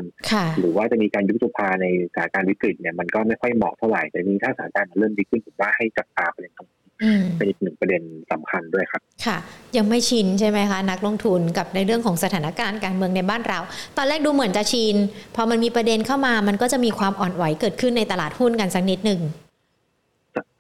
[0.60, 6.83] หรือว่าจะมีการยุบสภาในสถานการณ์วิกฤตเนี่ยมันก็ไม่ค่อยเหมาะเท่าไหร่แต่นี้ถ้าสถานการณ์มันเริ่มดีขึ้นผมว่าให้จับตาประเด็นตรงนี้
[7.38, 9.38] เป็นอีกหนึ่งประเด็นสำคัญด้วยครับ ค่ะ
[9.78, 13.60] ยังไม่ชินใช่ไหมคะ นักลงทุนกับในเรื่องของสถานการณ์การเมืองในบ้านเรา
[13.98, 14.96] ตอนแรกดูเหมือนจะชิน
[15.36, 19.22] พอมันมีประเด็นเข้ามามันก็จะมีความอ่อนไหวเกิดขึ้นในตลาดหุ้นกันสักนิดหนึ่ง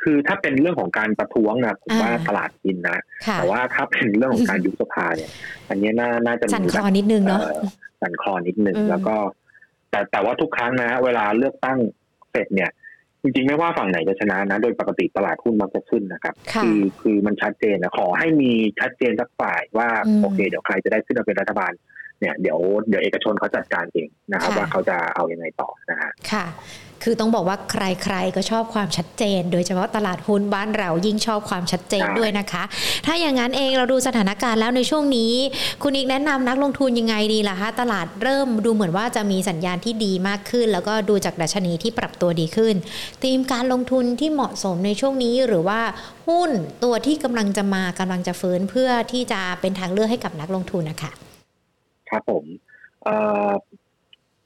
[0.03, 2.97] คือถ้าเป็นเรื่องของการประท้วงนะผมว่าตลาดกินนะ
[3.38, 5.29] แต่ว่าถ้าเป็นเรื่องของการยุบสภาเนี่ย
[5.69, 7.41] อันนี้น่าน่าจะมีสั่นคลอนิดนึงเนาะ
[8.01, 9.15] สั่นคลอนิดนึงแล้วก็
[9.91, 11.77] แต่แต่ว่าทุกครั้งนะ เวลาเลือกตั้ง
[12.31, 12.71] เสร็จเนี่ย
[13.23, 19.87] จริงๆไม่ว่าฝั่งไหนจะชนะนะ โดยปกติตลาดหุ้นมักจะขึ้นนะครับคือคือมันชัดเจนนะขอให้มีชัดเจนสักฝ่ายว่า
[20.21, 21.71] โอเคเดี๋ยวใครจะได้ขึ้นมาเป็นรัฐบาล
[22.23, 26.45] เนี่ยเดี๋ยวเดี๋ยวเอกชนเขาจัดการเองนะครับ ว่าเขาจะเอาอยัางไงต่อนะฮะค่ะ
[27.03, 32.63] คือต้องบอกว่าใครๆก็ชอบความชัดเจน โดยเฉพาะตลาดหุ้นบ้านเรายิ่งชอบความชัดเจนด้วยนะคะ
[33.05, 35.33] ถ้าอย่างนั้นเองเราดูสถานการณ์แล้วในช่วงนี้
[35.83, 42.75] คุณอีกแนะนำนักลงทุนยังไงดีล่ะคะตลาดเริ่มดูเหมือนว่าจะมีสัญญาณที่ดีมากขึ้น แล้วก็ดูจากดัชนีที่ปรับตัวดีขึ้น
[43.23, 45.81] ธีมการลงทุนที่เหมาะสมในช่วงนี้หรือว่า
[46.27, 46.51] หุ้น
[46.83, 51.13] ตัวที่กำลังจะมากำลังจะฟื้นเพื่อที่จะเป็นทางเลือกให้กับนักลงทุนนะคะ
[52.13, 52.43] ครับผม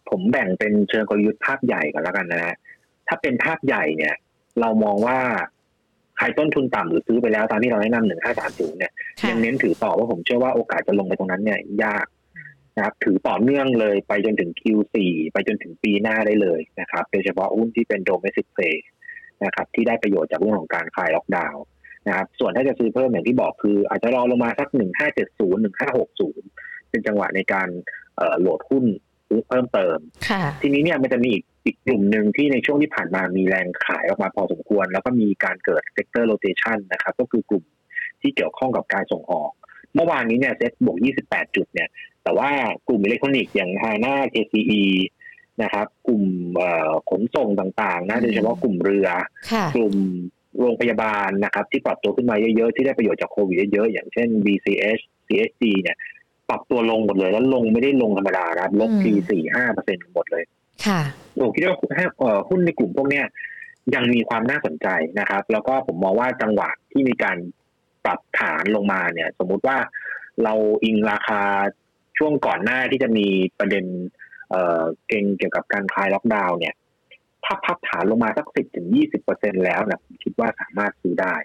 [0.10, 2.56] ผมแบ่งเป็นเชิงกลยุทธ์ภาพใหญ่ก่อนแล้วกันนะฮะ
[3.08, 4.16] ถ้าเป็นภาพใหญ่เนี่ย
[4.62, 5.20] เรามองว่า
[6.18, 8.92] ใครต้นทุนต่ำหรือซื้อไปแล้วตามที่เราแนะนำหนึ่งห้าสามศูนย์เนี่ย
[9.30, 12.06] ยังเน้นถือต่อว่าผมเชื่อว่าโอกาสจะลงไปตรงนั้นเนี่ย ยาก
[12.78, 14.96] นะครับ ถือต่อเนื่องเลยไปจนถึง Q4
[15.34, 18.86] ไปจนถึงปีหน้าได้เลยนะครับ โดยเฉพาะหุ้นที่เป็นโดเมสิกเพย์
[19.44, 21.64] นะครับ ที่ได้ประโยชน์จากเรื่องของการคลายล็อกดาวน์
[22.08, 26.48] นะครับ ส่วนถ้าจะซื้อเพิ่มอย่างที่บอกคืออาจจะรอลงมาสักหนึ่งห้าเจ็ดศูนย์หนึ่งห้าหกศูนย์
[26.90, 27.68] เป็นจังหวะในการ
[28.40, 28.86] load หุ้น
[29.48, 29.98] เพิ่มเติม
[30.62, 37.64] ทีนี้เนี่ยมันจะมีอีกอีกกลุ่มหนึ่งที่ในช่วงที่ผ่านมามีแรงขายออกมาพอสมควร แล้วก็มีการเกิด sector rotation นะครับ ก็คือกลุ่ม
[38.22, 39.52] ที่เกี่ยวข้องกับการส่งออก
[39.96, 40.98] เมื่อวานนี้เนี่ยเซ็ตบวก
[41.28, 41.90] 28 จุดเนี่ย
[42.24, 42.50] แต่ว่า
[42.88, 44.84] กลุ่มอิเล็กทรอนิกส์อย่าง HANA KCE
[45.64, 46.24] นะครับ กลุ่ม
[47.10, 49.08] ขนส่งต่างๆนะโดยเฉพาะกลุ่มเรือ
[49.76, 49.96] กลุ่ม
[50.60, 55.98] โรงพยาบาลนะครับ ที่ปรับตัวขึ้นมาเยอะๆ ที่ได้ประโยชน์จากโควิดเยอะๆ อย่างเช่น BCH CSG เนี่ย
[56.50, 60.44] ปรับตัวลงหมดเลย แล้วลงไม่ได้ลงธรรมดาครับลบทีสี่ห้าเปอร์เซ็นต์หมดเลย
[60.86, 61.02] ค่ะ
[61.40, 61.76] ผมคิดว่า
[62.50, 63.26] หุ้นในกลุ่มพวกเนี้ย
[63.96, 64.88] ยังมีความน่าสนใจ
[65.20, 67.38] นะครับ แล้วก็ผมมองว่าจังหวะที่มีการ
[68.06, 69.78] ปรับฐานลงมาเนี่ย สมมุติว่า
[70.44, 70.54] เรา
[70.86, 71.42] อิงราคา
[72.18, 73.28] ช่วงก่อนหน้าที่จะมี
[73.60, 73.86] ประเด็น
[74.50, 76.76] เอ่อเก่งเกี่ยวกับการคลายล็อกดาวน์เนี่ย
[77.46, 81.36] ถ้าพับฐานลงมาสักสิบถึงยี่สิบเปอร์เซ็นแล้วเนี่ยผมคิดว่าสามารถซื้อได้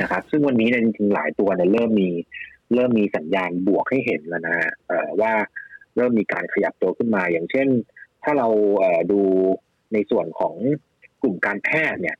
[0.00, 2.10] นะครับ ซึ่งวันนี้เนี่ยจริงๆหลายตัวเนี่ยเริ่มมี
[2.74, 4.56] เริ่มมีสัญญาณบวกให้เห็นแล้วนะ
[5.20, 5.32] ว่า
[5.96, 7.68] เริ่มมีการขยับตัวขึ้นมา อย่างเช่น
[8.22, 8.48] ถ้าเรา
[9.12, 9.20] ดู
[9.92, 10.54] ในส่วนของ
[11.22, 12.16] กลุ่มการแพทย์เนี่ย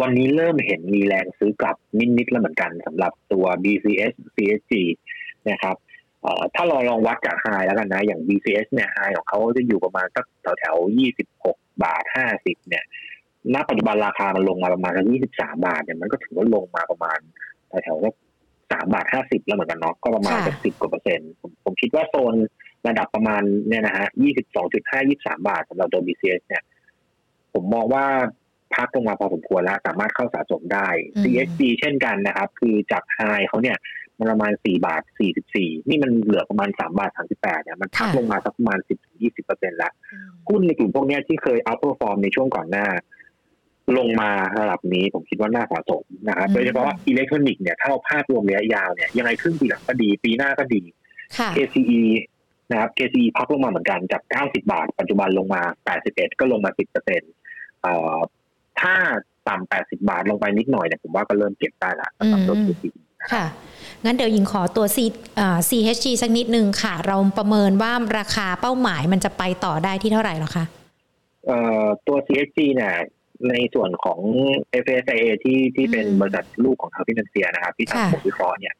[0.00, 1.76] วันนี้เริ่มเห็นมีแรงซื้อกลับ
[2.18, 4.72] นิดๆแล้วเหมือนกันสำหรับตัว BCS CSG
[5.50, 5.76] นะครับ
[6.54, 12.84] ถ้าเราลองวัดจากไฮแล้วกันนะ อย่าง BCS เนี่ยไฮของเขาจะอยู่ประมาณสักแถวแถวยี่สิบหกบาทห้าสิบเนี่ย
[13.54, 17.18] ณ ปัจจุบันราคามันลงมาประมาณสักยี่สิบสามบาทเนี่ย มันก็ถือว่าลงมาประมาณ
[17.84, 17.98] แถว
[18.72, 21.30] สามบาทห้าสิบแล้วเหมือนกันเนาะก็ประมาณจะสิบกว่าเปอร์เซ็นต์
[21.64, 22.34] ผมคิดว่าโซน
[22.88, 26.62] ระดับประมาณเนี่ยนะฮะยี่สิบสองจุดห้ายี่สามบาทสำหรับตัว BCS เนี่ย
[27.52, 28.06] ผมมองว่า
[28.74, 30.88] พักลงมาพอสมควรแล้ว สามารถเข้าสะสมได้
[31.22, 33.76] CSG เช่นกันนะครับ คือจากไฮเขาเนี่ย
[34.18, 39.90] มันประมาณสี่บาทสี่สิบสี่นี่มันเหลือประมาณสามบาทสามสิบแปดเนี่ยมันพักลงมาสักประมาณสิบถึงยี่สิบเปอร์เซ็นต์ละ
[40.48, 42.86] หุ้นในกลุ่มพวกนี้ที่เคย outperform ในช่วงก่อนหน้า
[43.98, 50.82] ลงมาระดับนี้ผมคิดว่าน่าสะสมนะครับโดยเฉพาะอิเล็กทรอนิกส์เนี่ยถ้าเราภาพรวมระยะยาวเนี่ยยังไงครึ่งปีหลังก็ดี ปีหน้าก็ดี
[51.56, 52.02] KCE
[52.70, 55.62] นะครับ KCE พักลงมาเหมือนกันจาก 90 บาท ปัจจุบันลงมา
[56.00, 57.32] 81 ก็ลงมา 10เปอร์เซ็นต์
[58.80, 58.94] ถ้า
[59.48, 63.00] ต่ำแปดสิบบาทลงไปนิดหน่อยเนี่ยผมว่าก็เริ่มเก็บได้ละสำหรับรถ PPE
[63.32, 63.44] ค่ะ
[64.04, 64.98] งั้นเดี๋ยวยิงขอตัว C
[65.40, 70.64] อ่า CHG สักนิดนึงค่ะ เราประเมินว่าราคาเป้าหมายมันจะไปต่อได้ที่เท่าไหร่หรอคะ
[71.46, 72.94] เอ่อตัว CHG เนี่ย
[73.50, 74.20] ในส่วนของ
[74.82, 78.74] FSIA ที่ที่เป็นอืมบริษัทลูกของทางพินันเซียนะครับ ที่ค่ะทำผลวิเคราะห์เนี่ย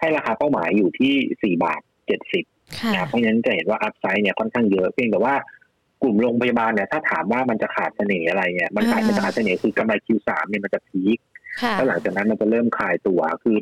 [0.00, 1.80] ให้ราคาเป้าหมายอยู่ที่ 4 บาท
[2.28, 5.34] 70ค่ะนะครับเพราะฉะนั้นจะเห็นว่าอัพไซด์เนี่ยค่อนข้างเยอะเพียงแต่ว่า
[6.02, 11.18] กลุ่มโรงพยาบาลเนี่ยถ้าถามว่ามันจะขาดเสน่ห์อะไรเนี่ยมันขาดอ่ามันจะขาดเสน่ห์คือกำไร Q3 เนี่ยมันจะพีค
[11.62, 13.56] ค่ะแล้วหลังจากนั้นมันจะเริ่มคลายตัวคือ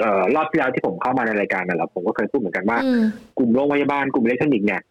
[0.00, 3.02] เอ่อรอบที่แล้วที่ผมเข้ามาในรายการนั่นแหละผมก็เคยพูดเหมือนกันว่าอืม
[3.38, 4.82] กลุ่มโรงพยาบาลกลุ่มอิเล็กทรอนิกส์เนี่ย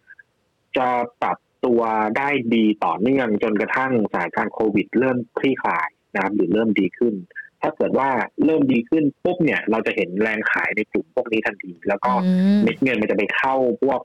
[0.77, 0.87] จะ
[1.21, 1.81] ปรับตัว
[2.17, 7.13] ได้ดีต่อเนื่องจนกระทั่งสถานการณ์โควิด เริ่มคลี่คลายนะครับหรือเริ่มดีขึ้น
[7.61, 8.09] ถ้าเกิดว่า
[8.45, 13.99] เริ่มดีขึ้นปุ๊บเนี่ย เราจะเห็นแรงขายในกลุ่มพวกนี้ทันที แล้วก็อืมเม็ดเงินมันจะไปเข้าพวก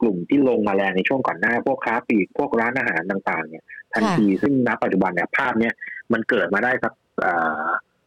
[0.00, 3.64] กลุ่มที่ลงมาแรงในช่วงก่อนหน้า พวกค้าปลีกพวกร้านอาหารต่าง ๆ เนี่ย
[3.94, 5.74] ทันทีซึ่งณปัจจุบันเนี่ยภาพเนี่ย
[6.12, 7.32] มันเกิดมาได้สักเอ่
[7.64, 7.66] อ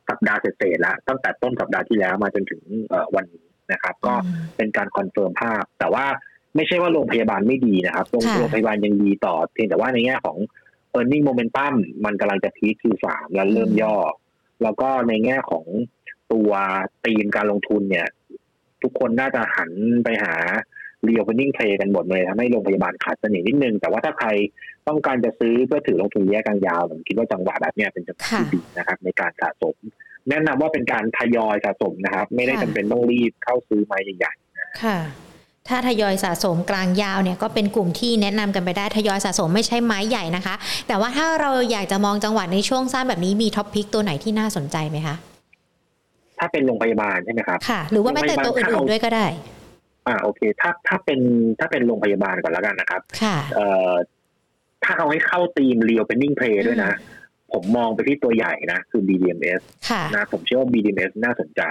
[0.09, 6.05] สัปดาห์เศษๆแล้วตั้งแต่ต้นสัปดาห์ที่แล้วมาจนถึงเอ่อวันนี้นะครับ ก็อืมเป็นการ confirm ภาพ แต่ว่า
[6.55, 10.37] ไม่ใช่ว่าโรงพยาบาลไม่ดีนะครับ โรงค่ะโรงพยาบาลยังดีต่อ เพียงแต่ว่าในแง่ของ
[10.97, 11.73] e a r n i n g momentum
[12.05, 13.95] มันกำลังจะ peak Q3 แล้วเริ่มย่อ
[14.63, 15.65] แล้วก็ในแง่ของ
[16.31, 16.51] ตัว
[17.05, 18.07] ตีมการลงทุนเนี่ย
[18.83, 19.71] ทุกคนน่าจะหัน
[20.03, 20.35] ไปหา
[21.07, 24.29] reopening play กันหมดเลยทำให้โรงพยาบาลขาดเสน่ห์นิดนึง แต่ว่าถ้าใคร
[24.87, 29.75] ต้องการจะซื้อเพื่อถือลงทุนระยะกลางยาวผมคิดว่าจังหวะแบบเนี้ยเป็นจังหวะที่ค่ะดีนะครับ ในการสะสม
[30.29, 34.33] แนะนำว่าเป็นการทยอยสะสมนะครับ ไม่ได้ค่ะจำเป็นต้องรีบเข้าซื้อไม้ใหญ่
[34.83, 34.97] ค่ะ
[35.69, 40.55] ถ้าทยอยสะสมกลางยาวเนี่ยก็เป็นกลุ่มที่แนะนำกันไปได้ทยอยสะสมไม่ใช่ไม้ใหญ่นะคะ
[40.87, 45.15] แต่ว่าถ้าเราอยากจะมองจังหวะในช่วงสั้นแบบนี้มีท็อปพิกตัวไหนที่น่าสนใจไหมคะ
[46.37, 49.27] ถ้าเป็นโรงพยาบาลใช่ไหมครับค่ะ หรือว่าไม่แต่ตัวอื่นๆด้วยก็ได้
[50.07, 51.19] อ่าโอเค ถ้าถ้าเป็น
[51.59, 53.91] ถ้าเป็นโรงพยาบาลก่อนแล้วกันนะครับ ค่ะ เอ่อ
[54.83, 56.93] ถ้าเอาให้เข้าทีม reopening play ด้วยนะ
[57.51, 61.61] ผมมองไปที่ตัวใหญ่นะ คือ BDMs ค่ะนะผมเชื่อว่า BDMs น่าสนใจ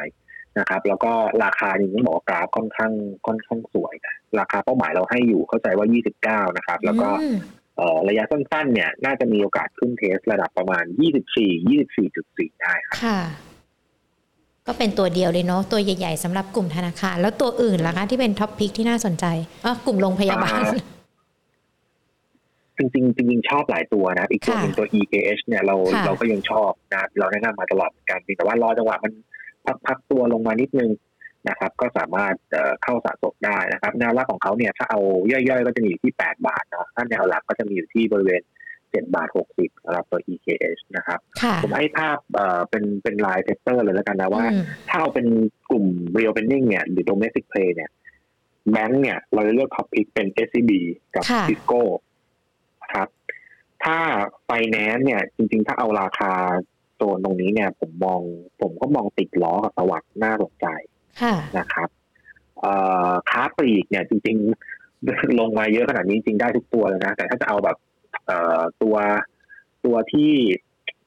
[0.58, 1.12] นะครับ แล้วก็
[1.44, 2.92] ราคาจริงๆต้องบอกว่ากราฟค่อนข้าง
[3.26, 5.86] ค่อนข้างสวยนะราคาเป้าหมายเราให้อยู่เข้าใจว่า
[6.46, 7.36] 29 นะครับ แล้วก็อืม
[7.76, 10.84] เอ่อระยะสั้นๆ เนี่ย น่าจะมีโอกาสขึ้นเทสระดับประมาณ
[11.28, 13.20] 24 24.4 ได้ครับค่ะ
[14.66, 19.24] ก็เป็นตัวเดียวเลยเนาะตัวใหญ่ๆสำหรับกลุ่มธนาคาร แล้วตัวอื่นล่ะคะที่เป็น top pick ที่น่าสนใจ
[19.64, 20.96] อ๋อกลุ่มโรงพยาบาลอ่า
[22.76, 29.12] จริงๆจริงๆชอบหลายตัวนะอีกตัวหนึ่งตัว EKH เนี่ยเราค่ะเราก็ยังชอบนะเราแนะนำมาตลอดเหมือนกันเพียงแต่ว่ารอจังหวะมัน
[29.68, 30.90] พักพักตัวลงมานิดนึง
[31.48, 35.00] นะครับ ก็สามารถเอ่อเข้าสะสมได้นะครับ แนวรับของเขาเนี่ยถ้าเอา
[35.30, 38.42] ย่อยๆ ก็จะมีอยู่ที่ 8 บาทเนาะถ้าแนวรับก็จะมีอยู่ที่บริเวณ
[38.78, 45.26] 7บาท60สำหรับตัว EKH นะครับค่ะผมให้ภาพเอ่อเป็นเป็นราย sector เลยแล้วกันนะว่าอืมถ้าเอาเป็น
[45.70, 47.90] กลุ่ม real pending เนี่ยหรือ domestic play เนี่ย
[48.72, 50.70] แบงก์เนี่ยเราจะเลือกท็อปพิกเป็น SCB
[51.14, 51.80] กับค่ะ Cisco
[52.82, 53.08] นะครับ
[53.84, 53.98] ถ้า
[54.48, 56.32] finance เนี่ยจริงๆ ถ้าเอาราคา
[56.98, 58.20] โซนตรงนี้เนี่ยผมมอง
[58.60, 60.66] ผมก็มองติดล้อกับสวัสด์น่าสนใจ
[61.22, 61.88] ค่ะนะครับ
[62.60, 62.72] เอ่
[63.08, 67.76] อค้าปลีกเนี่ยจริงๆ ลงมาเยอะขนาดนี้จริงๆได้ทุกตัวเลยนะ แต่ถ้าจะเอาแบบ
[68.26, 68.96] เอ่อตัว
[69.84, 70.32] ตัวที่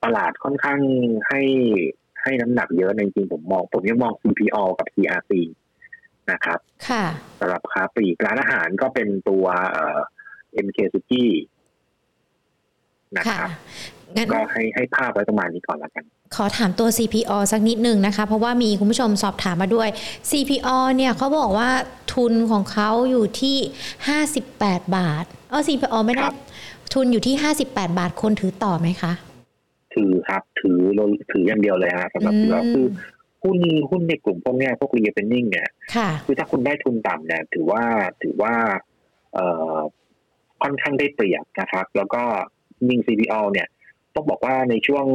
[0.03, 0.79] ตลาดค่อนข้าง
[1.27, 1.41] ให้
[2.23, 5.31] ให้น้ำหนักเยอะในจริงๆผมมอง ผมยังมอง CPO กับ CRC
[6.31, 7.05] นะครับ ค่ะ
[7.39, 9.99] สำหรับค้าปลีกร้านอาหารก็เป็นตัวเอ่อ
[10.65, 11.25] MK Suki
[13.17, 13.51] นะคค่ะรับ
[14.15, 16.03] งั้นก็ให้ให้ภาพไว้ประมาณนี้ก่อนละกัน
[16.35, 19.89] ขอถามตัว CPO สักนิดหนึ่งนะคะ เพราะว่ามีคุณผู้ชมสอบถามมาด้วย
[20.29, 21.69] CPO เนี่ยเขาบอกว่า
[22.13, 23.57] ทุนของเขาอยู่ที่
[24.25, 26.35] 58 บาทเออ CPO ไม่คได้รับ
[26.93, 27.35] ทุนอยู่ที่
[27.67, 29.13] 58 บาทคนถือต่อไหมคะ
[29.95, 30.79] ถือครับ ถือ
[31.31, 32.85] ถืออย่างเดียวเลยฮะสำหรับอืมเราคือ
[33.43, 33.57] หุ้น
[33.89, 37.83] หุ้นในกลุ่มพวกเนี้ยพวก reopening เนี่ยค่ะคือถ้าคุณได้ทุนต่ำเนี่ยถือว่า
[38.23, 38.53] ถือว่า
[39.33, 39.45] เอ่
[39.75, 39.77] อ
[40.61, 42.23] ค่อนข้างได้เปรียบนะครับ แล้วก็
[42.89, 43.67] ยิง CPO เนี่ย
[44.15, 45.05] ต้องบอกว่าในช่วง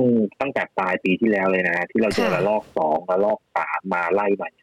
[0.41, 4.55] ตั้งแต่ปลายปีที่แล้วเลยนะ ที่เราเจอค่ะระลอกสองระลอกสามมาไล่มารา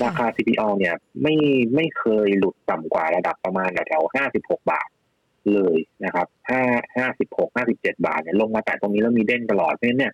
[0.00, 1.34] ค่ะคา CPO เนี่ยไม่
[1.74, 4.88] ไม่เคยหลุดต่ำกว่าระดับประมาณแถวๆห้าสิบหกบาท
[5.52, 6.62] เลยนะครับห้า
[6.96, 10.12] ห้าสิบหกห้าสิบเจ็ดบาทเนี่ยลงมาแต่ตรงนี้แล้วมีเด้งตลอดเพราะฉะนั้นเนี่ย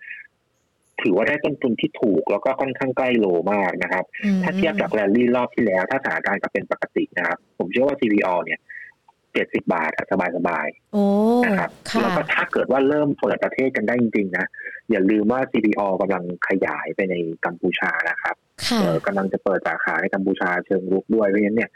[1.02, 8.60] ถือว่าได้ต้นทุนที่ถูกแล้วก็ค่อนข้างใกล้โลมากนะครับอืมถ้าเทียบจากแรลลี่รอบที่แล้ว ถ้าสถานการณ์กลับเป็นปกตินะครับ ผมเชื่อว่า CPO เนี่ย
[9.36, 11.04] เจ็ดสิบาทสบายสบายๆโอ้
[11.44, 14.46] นะครับค่ะแล้วก็ถ้าเกิดว่าเริ่มเปิดประเทศกันได้จริงๆนะ
[14.90, 21.70] อย่าลืมว่า CPO กำลังขยายไปในกัมพูชานะครับค่ะเออกำลังจะเปิดสาขาในกัมพูชาเชิงรุกด้วยเพราะฉะนั้นเนี่ย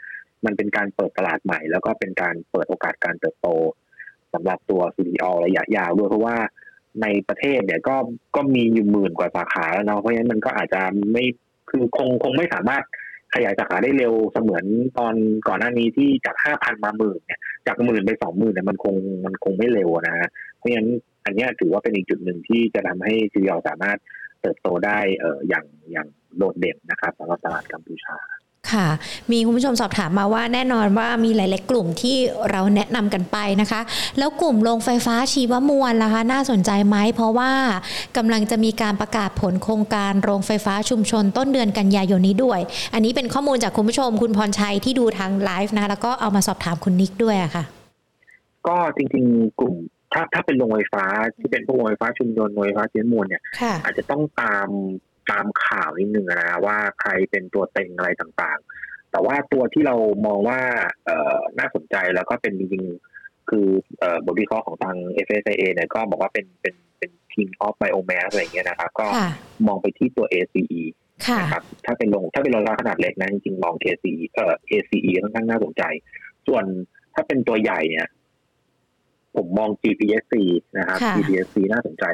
[0.45, 3.47] มันเป็นการเปิดตลาดใหม่ แล้วก็เป็นการเปิดโอกาสการเติบโต
[4.33, 6.37] สำหรับตัว CPO ระยะยาวด้วยเพราะว่า
[7.01, 7.95] ในประเทศเนี่ยก็
[8.35, 11.25] ก็มีอยู่หมื่นกว่าสาขาแล้วเนาะเพราะฉะนั้นมันก็อาจจะไม่
[11.69, 12.83] คือคงคงไม่สามารถ
[13.33, 14.65] ขยายสาขาได้เร็วเสมือน
[14.97, 15.15] ตอน
[15.47, 20.89] ก่อนหน้านี้ที่จากห้าพันมาหมื่นเนี่ยจากหมื่นไปสองหมื่นเนี่ยมันคงมันคงไม่เร็วนะฮะเพราะฉะนั้น
[21.25, 23.97] อันนี้ถือว่าเป็นอีกจุดหนึ่งที่จะทำให้ซีรีอสามารถ
[24.41, 28.17] เติบโตได้เอออย่างอย่างโดดเด่นนะครับสำหรับตลาดกัมพูชา
[28.73, 28.87] ค่ะ
[29.31, 32.15] มีคุณผู้ชมสอบถามมาว่าแน่นอนว่ามีหลาย ๆ กลุ่มที่
[32.51, 33.81] เราแนะนำกันไปนะคะ
[34.17, 37.51] แล้วกลุ่มโรงไฟฟ้าชีวมวลล่ะคะ น่าสนใจไหมเพราะว่า
[38.17, 42.59] กำลังจะมีการประกาศผลโครงการโรงไฟฟ้าชุมชนต้นเดือนกันยายนนี้ด้วย
[42.93, 47.63] อันนี้เป็นข้อมูลจากคุณผู้ชมคุณพรชัยที่ดูทางไลฟ์นะคะแล้วก็เอามาสอบถามคุณนิกด้วยอะค่ะ
[48.67, 49.73] ก็จริง ๆ กลุ่ม
[50.13, 51.05] ถ้าถ้าเป็นโรงไฟฟ้า
[51.37, 54.67] ที่เป็นพวกโรงไฟฟ้าชุมชนโรงไฟฟ้าชีวมวลเนี่ยค่ะอาจจะต้องตาม
[55.31, 60.59] ตามข่าวนิดนึงนะว่าใครเป็นตัวเต็งอะไรต่างๆ แต่ว่าตัวที่เรามองว่า
[61.05, 63.67] เอ่อน่าสนใจแล้วก็เป็นจริงๆคือ
[63.99, 69.29] เอ่อบทวิเคราะห์ของทาง FSIA เนี่ยก็บอกว่าเป็นเป็นเป็น King of Biomass อะไรอย่างเงี้ยนะครับ ก็ค่ะ
[69.67, 70.81] มองไปที่ตัว ACE
[71.27, 75.83] ค่ะนะครับถ้าเป็นโรงถ้าเป็นโรงไฟฟ้าขนาดเล็กนะจริงๆมอง ACE เอ่อ ACE ค่อนข้างน่าสนใจ
[76.47, 76.63] ส่วน
[77.13, 78.07] ถ้าเป็นตัวใหญ่เนี่ย
[79.35, 80.33] ผมมอง GPSC
[80.77, 82.05] นะครับค่ะ GPSC น่าสนใจ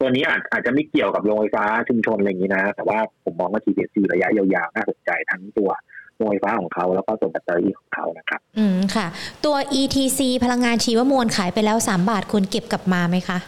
[0.00, 5.70] ตัวนี้อาจอาจจะไม่เกี่ยวกับโรงไฟฟ้าชุมชนอะไรอย่างนี้นะ แต่ว่าผมมองว่า GPSC ระยะยาวๆ น่าสนใจทั้งตัว
[6.16, 9.06] โรงไฟฟ้าของเขาแล้วก็ตัวแบตเตอรี่ของเขานะครับ อืมค่ะ
[9.44, 13.38] ตัว ETC พลังงานชีวมวลขายไปแล้ว3บาทควรเก็บกลับมาไหมคะ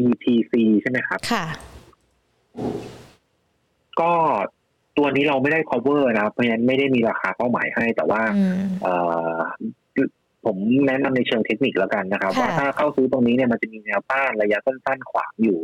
[0.00, 1.44] ETC ใช่ไหมครับ ค่ะ
[4.00, 4.12] ก็
[4.98, 8.94] ตัวนี้เราไม่ได้ cover นะครับเพราะฉะนั้นไม่ได้มีราคาเป้าหมายให้ แต่ว่าอืมเอ่
[9.36, 9.40] อ
[10.44, 15.58] ผมแนะนำในเชิงเทคนิคแล้วกันนะครับค่ะว่าถ้าเข้าซื้อตรงนี้เนี่ยมันจะมีแนวต้านระยะสั้นๆขวางอยู่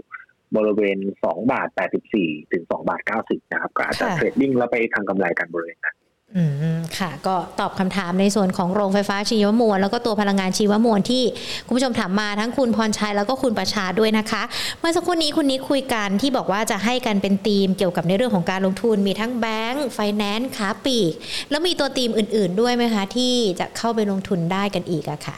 [0.56, 1.68] บริเวณ 2 บาท
[2.10, 5.96] 84 ถึง 2 บาท 90 นะครับ ก็อาจจะเทรดดิ้งแล้วไปทำกำไรกันบริเวณนั้น
[6.36, 6.44] อื
[6.76, 11.22] มค่ะ ก็ตอบคำถามในส่วนของโรงไฟฟ้าชีวมวล แล้วก็ตัวพลังงานชีวมวลที่
[11.66, 14.42] คุณผู้ชมถามมาทั้งคุณพรชัยแล้วก็คุณประชาด้วยนะคะ
[14.80, 21.12] เมื่อสักครู่นี้คุณนิกคุยกันที่บอกว่าจะให้กันเป็นธีมเกี่ยวกับในเรื่องของการลงทุน มีทั้งแบงก์ไฟแนนซ์ค้าปลีก
[21.50, 25.36] แล้วมีตัวธีมอื่น ๆ ด้วยไหมคะ ที่จะเข้าไปลงทุนได้กันอีกอะค่ะ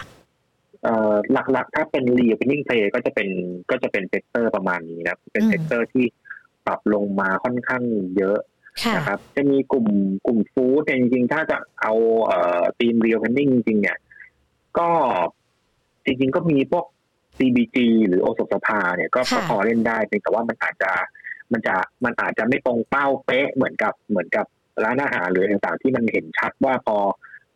[0.84, 3.28] เอ่อหลักๆ ถ้าเป็น reopening play ก็จะเป็น
[3.70, 6.04] ก็จะเป็น sector ประมาณนี้นะครับเป็นอืม sector ที่
[6.66, 7.82] ปรับลงมาค่อนข้าง
[8.16, 8.49] เยอะค่ะ
[8.96, 9.86] นะครับจะมีกลุ่ม
[10.26, 11.92] กลุ่ม food เนี่ยจริงๆ ถ้าจะเอา
[12.26, 13.98] เอ่อทีม reopening จริงๆเนี่ย
[14.78, 14.88] ก็
[16.04, 16.84] จริงๆก็มีพวก
[17.38, 17.76] CBG
[18.08, 20.90] หรือโอสถสภาเนี่ยก็ค่ะก็พอเล่นได้เพียงแต่ว่ามันอาจจะ
[21.52, 24.46] มันจะมันอาจจะไม่ตรงเป้าเป๊ะเหมือนกับเหมือนกับ
[24.84, 26.96] ร้านอาหารหรืออะไรต่างๆที่มันเห็นชัดว่าพอ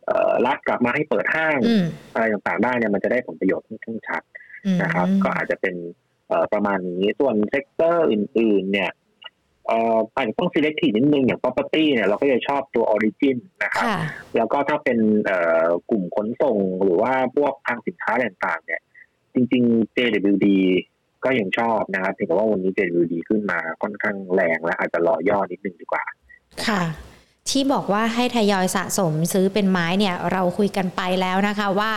[0.05, 4.21] เอ่อรัฐกลับมาให้เปิดห้างอืมอะไรต่างๆได้เนี่ยมันจะได้ผลประโยชน์ค่อนข้างชัด
[4.65, 5.75] อืมนะครับ ก็อาจจะเป็น
[6.27, 13.97] เอ่อประมาณนี้ส่วน sector อื่น ๆ เนี่ยเอ่ออาจจะต้อง selective นิดนึงอย่าง property เนี่ยเราก็จะชอบตัว Origin นะครับค่ะ
[14.35, 18.81] แล้วก็ถ้าเป็นเอ่อกลุ่มขนส่งหรือว่าพวกทางสินค้าต่างๆ เนี่ย
[19.33, 20.47] จริง ๆ JWD
[21.23, 26.03] ก็ยังชอบนะครับเพียงแต่ว่าวันนี้ JWD ขึ้นมาค่อนข้างแรงและอาจจะรอย่อนิดนึงดีกว่า
[26.67, 26.81] ค่ะ
[27.49, 31.91] ที่บอกว่าให้ทยอยสะสมซื้อเป็นไม้เนี่ย เราคุยกันไปแล้วนะคะว่า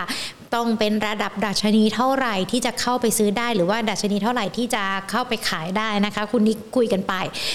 [0.54, 7.14] ต้องเป็นระดับดัชนีเท่าไหร่ที่จะเข้าไปซื้อได้ หรือว่าดัชนีเท่าไหร่ที่จะเข้าไปขายได้นะคะ คุณนิกคุยกันไป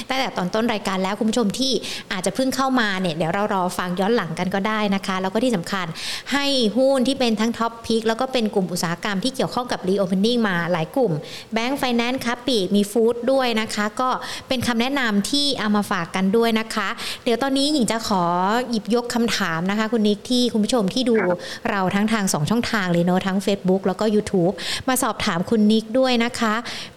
[0.10, 1.74] ตั้งแต่ตอนต้นรายการแล้วคุณผู้ชมที่
[2.12, 5.86] อาจจะเพิ่งเข้ามาเนี่ยเดี๋ยวเรารอฟังย้อนหลังกันก็ได้นะคะ แล้วก็ที่สำคัญ
[6.34, 6.46] ให้
[6.78, 11.12] หุ้นที่เป็นทั้ง top pick แล้วก็เป็นกลุ่มอุตสาหกรรมที่เกี่ยวข้องกับ reopening มาหลายกลุ่ม
[11.54, 14.10] แบงก์ไฟแนนซ์ค้าปลีกมี food ด้วยนะคะ ก็
[14.48, 16.90] เป็นคำแนะนำที่เอามาฝากกันด้วยนะคะ
[17.24, 18.24] เดี๋ยวตอนนี้หญิงจะขอ
[18.70, 21.18] หยิบยกคำถามนะคะ คุณนิกที่คุณผู้ชมที่ดู
[21.70, 24.54] เราทั้งทาง 2 ช่องทางเลยเนาะทั้ง Facebook แล้วก็ YouTube
[24.88, 26.54] มาสอบถามคุณนิกด้วยนะคะ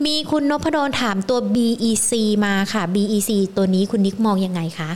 [0.06, 2.12] มีคุณนพดลถามตัว BEC
[2.46, 4.90] มาค่ะ BEC ตัวนี้คุณนิกมองยังไงคะ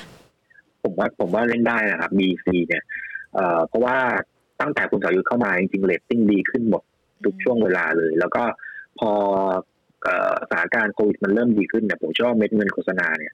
[0.83, 2.83] ผมว่าผมว่าเล่นได้นะครับ BEC เนี่ย
[3.35, 3.97] เอ่อเพราะว่า
[4.61, 6.83] ตั้งแต่คุณสายุทธเข้ามาจริงๆเรตติ้งดีขึ้นหมด
[7.25, 8.43] ทุกช่วงเวลาเลย แล้วก็
[8.99, 9.11] พอ
[10.49, 13.33] สถานการณ์โควิดมันเริ่มดีขึ้นเนี่ยผมเชื่อว่าเม็ดเงินโฆษณาเนี่ย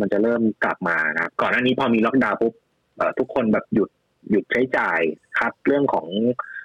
[0.00, 2.54] มันจะเริ่มกลับมานะครับ ก่อนหน้านี้พอมีล็อกดาวน์ปุ๊บ
[3.18, 3.90] ทุกคนแบบหยุด
[4.30, 5.00] หยุดใช้จ่าย
[5.38, 6.06] cut เรื่องของ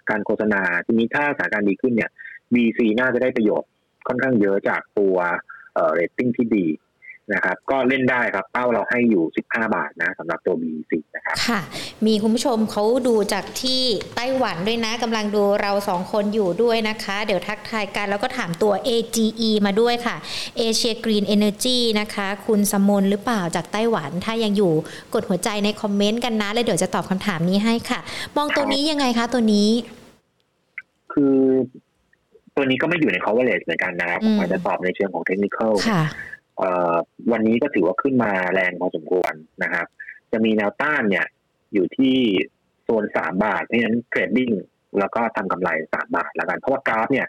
[0.10, 2.10] การโฆษณา ทีนี้ถ้าสถานการณ์ดีขึ้นเนี่ย
[2.54, 3.70] VC น่าจะได้ประโยชน์
[4.08, 5.16] ค่อนข้างเยอะจากตัว
[5.74, 6.68] เอ่อเรตติ้งที่ดี
[7.34, 11.62] นะครับก็เล่นได้ครับเป้าเราให้อยู่ 15 บาทนะสำหรับตัว VC นะครับค่ะ
[12.06, 13.82] มีคุณผู้ชมเขาดูจากที่
[14.16, 20.16] ไต้หวันด้วยนะกำลังดูเราสองคนอยู่ด้วยนะคะ เดี๋ยวทักทายกันแล้วก็ถามตัว AGE มาด้วยค่ะ
[20.60, 24.74] Asia Green Energy นะคะ คุณสมนหรือเปล่าจากไต้หวัน ถ้ายังอยู่
[25.14, 28.00] กดหัวใจในคอมเมนต์กันนะ แล้วเดี๋ยวจะตอบคำถามนี้ให้ค่ะ
[28.38, 29.70] มองตัวนี้ยังไงคะตัวนี้
[31.14, 31.36] คือ
[32.56, 35.58] ตัวนี้ก็ไม่อยู่ใน coverage เหมือนกันนะครับอืมผมอาจจะตอบในเชิงของเทคนิค
[35.90, 36.04] ค่ะ
[36.58, 36.96] เอ่อ
[37.32, 39.86] วันนี้ก็ถือว่าขึ้นมาแรงพอสมควรนะครับ
[40.32, 41.26] จะมีแนวต้านเนี่ย
[41.74, 42.16] อยู่ที่
[42.84, 44.52] โซนสามบาท เพราะฉะนั้น trading
[45.00, 47.28] แล้วก็ทำกำไรสามบาทแล้วกัน เพราะว่ากราฟเนี่ย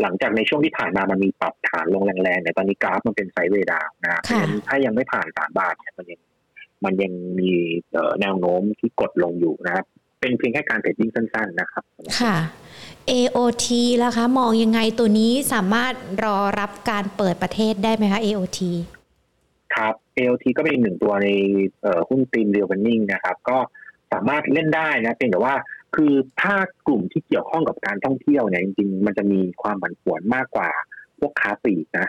[0.00, 6.20] หลังจากในช่วงที่ผ่านมามันมีปรับฐานลงแรงๆเนี่ยตอนนี้กราฟมันเป็น sideway down นะครับเพราะฉะนั้นถ้ายังไม่ผ่านสามบาทเนี่ยมันยัง
[6.84, 7.50] มันยังมี
[7.92, 9.86] เอ่อแนวโน้มที่กดลงอยู่นะครับ
[10.20, 11.84] เป็นเพียงแค่การ trading สั้น ๆ นะครับ
[12.20, 12.36] ค่ะ
[13.10, 13.66] AOT
[14.02, 18.58] ล่ะคะ มองยังไงตัวนี้สามารถรอรับการเปิดประเทศได้ไหมคะ AOT
[19.74, 21.28] ครับ AOT ก็เป็นอีกหนึ่งตัวใน
[22.08, 23.58] หุ้น theme reopening นะครับ ก็
[24.12, 25.54] สามารถเล่นได้นะเพียงแต่ว่า
[25.96, 26.54] คือถ้า
[26.86, 30.70] กลุ่มที่เกี่ยวข้องกับการท่องเที่ยวเนี่ยจริงๆ มันจะมีความผันผวนมากกว่า
[31.18, 32.08] พวกค้าปลีกนะ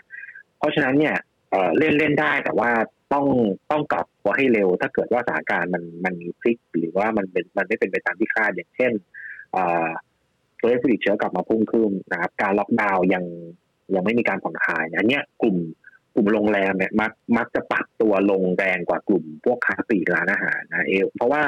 [0.57, 1.15] เพราะฉะนั้นเนี่ย
[1.77, 2.69] เล่นเล่นได้แต่ว่า
[3.13, 3.25] ต้อง
[3.71, 8.91] ต้องกลับตัวให้เร็ว ถ้าเกิดว่าสถานการณ์มันมันมีพลิกหรือว่ามันเป็นมันไม่เป็นไปตามที่คาดอย่างเช่น
[10.59, 13.23] ตัวเลขผู้ติดเชื้อกลับมาพุ่งขึ้นนะครับการล็อกดาวน์ยัง
[13.95, 15.57] ยังไม่มีการผ่อนคลายอันนี้กลุ่ม
[16.15, 21.41] กลุ่มโรงแรมเนี่ยมักมักจะปรับตัวลงแรงกว่ากลุ่มพวกค้าปลีกร้านอาหารนะเอเพราะว่า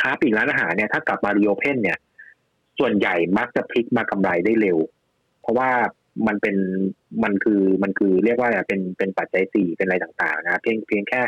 [0.00, 1.98] ค้าปลีกร้านอาหารเนี่ยถ้ากลับมารีโอเพนเนี่ย
[2.78, 4.78] ส่วนใหญ่มักจะพลิกมากำไรได้เร็ว
[5.40, 5.70] เพราะว่า
[6.26, 6.56] มันเป็น
[7.24, 11.20] มันคือมันคือเรียกว่าเป็นเป็นปัจจัยสี่เป็นอะไรต่างๆ นะเพียงเพียงแค่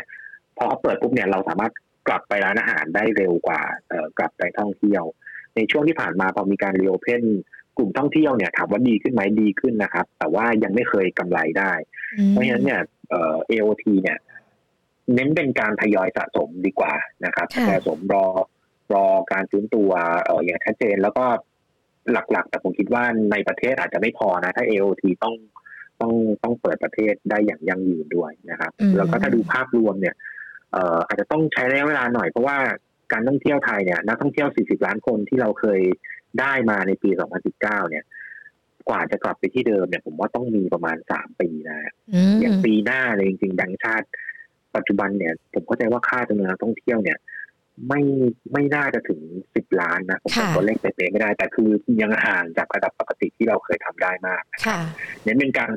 [0.57, 1.73] พอเปิดปุ๊บเนี่ยเราสามารถ
[2.07, 5.03] กลับไปร้านอาหารได้เร็วกว่าเอ่อกลับไปท่องเที่ยว
[5.55, 7.23] ในช่วงที่ผ่านมาพอมีการรีโอเพน
[7.77, 11.71] กลุ่มท่องเที่ยวเนี่ยถามว่าดีขึ้นไหมดีขึ้นนะครับ แต่ว่ายังไม่เคยกำไรได้
[12.29, 14.17] เพราะฉะนั้นเนี่ยเอ่อ AOT เนี่ย
[15.15, 16.93] เน้นเป็นการทยอยสะสมดีกว่า
[17.25, 18.25] นะครับสะสมรอ
[18.93, 19.91] รอการฟื้นตัว
[20.25, 21.25] เอออย่างชัดเจนแล้วก็
[22.11, 25.35] หลักๆ แต่ผมคิดว่าในประเทศอาจจะไม่พอนะ ถ้า AOT ต้อง
[26.01, 30.15] ต้องต้องเปิดประเทศได้อย่างยั่งยืนด้วยนะครับ แล้วก็ถ้าดูภาพรวมเนี่ย
[30.71, 32.57] เอ่ออาจจะต้องใช้ระยะเวลาหน่อยเพราะว่า
[33.11, 35.81] การท่องเที่ยวไทยเนี่ยนักท่องเที่ยว 40 ล้านคนที่เราเคย
[36.39, 37.09] ได้มาในปี
[37.51, 38.03] 2019 เนี่ย
[38.89, 41.93] กว่าจะกลับไปที่เดิมเนี่ย ผมว่าต้องมีประมาณ 3 ปีนะ
[42.41, 44.07] อย่างปีหน้าเลยจริงๆแบงค์ชาติ
[44.75, 47.17] ปัจจุบันเนี่ย ผมเข้าใจว่าค่าจำนวนนักท่องเที่ยวเนี่ย
[47.87, 48.01] ไม่
[48.53, 49.19] ไม่น่าจะถึง
[49.55, 51.69] สิบล้านนะผมจำตัวเลขเป๊ะไม่ได้ แต่คือ
[52.01, 54.43] ยังห่างจากระดับปกติที่เราเคยทำได้มาก
[55.23, 55.69] เน้นเป็นการ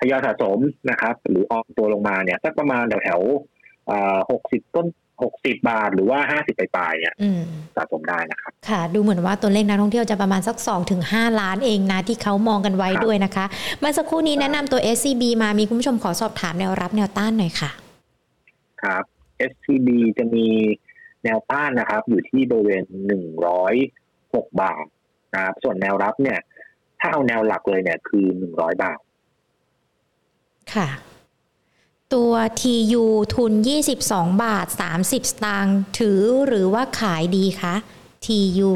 [0.00, 0.58] ทยอยสะสม
[0.90, 3.20] นะครับ หรือออกตัวลงมาเนี่ยสักประมาณแถวแถว
[4.30, 4.86] หกสิบต้น
[5.22, 7.14] หกสิบบาทหรือว่าห้าสิบปลายเนี่ย
[7.76, 13.44] สะสมได้นะครับ ค่ะ ดูเหมือนว่าตัวเลขนักท่องเที่ยวจะประมาณสักสองถึงห้าล้านเองนะที่เขามองกันไว้ด้วยนะคะ
[13.78, 17.70] เมื่อสักครู่นี้แนะนำตัว SCB มามีคุณผู้ชมขอสอบถามแนวรับแนวต้านหน่อยค่ะ
[18.82, 19.04] ครับ
[19.50, 19.88] SCB
[20.18, 20.46] จะมี
[21.26, 23.74] แนวต้านนะครับ อยู่ที่บริเวณหนึ่งร้อย
[24.34, 24.84] หกบาท
[25.34, 26.40] นะครับ ส่วนแนวรับเนี่ย
[27.00, 28.98] ถ้าเอาแนวหลักเลยเนี่ย คือหนึ่งร้อยบาท
[30.74, 30.88] ค่ะ
[32.14, 37.74] ตัว TU ทุนยี่สิบสองบาทสามสิบสตางค์ถือหรือว่าขายดีคะ
[38.24, 38.70] TU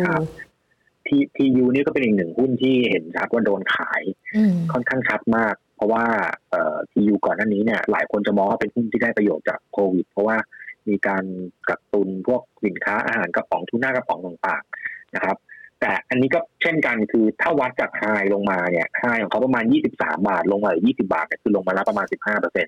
[1.06, 4.02] ทีทียูนี่ก็เป็นอีกหนึ่งหุ้นที่เห็นชัดว่าโดนขาย
[4.72, 6.04] ค่อนข้างชัดมาก เพราะว่า
[6.50, 10.36] เอ่อทียูก่อนหน้านี้เนี่ยหลายคนจะมองว่าเป็นหุ้นที่ได้ประโยชน์จากโควิด เพราะว่า
[10.90, 11.24] มีการ
[11.68, 15.36] กักตุนพวกสินค้าอาหารกระป๋องทุน่ากระป๋องต่างๆนะครับ
[15.80, 18.02] แต่อันนี้ก็เช่นกันคือถ้าวัดจากไฮ
[18.34, 22.66] ลงมาเนี่ยไฮของเขาประมาณ 23 บาทลงมา20 บาทเนี่ยคือลงมาแล้วประมาณ 15เปอร์เซ็น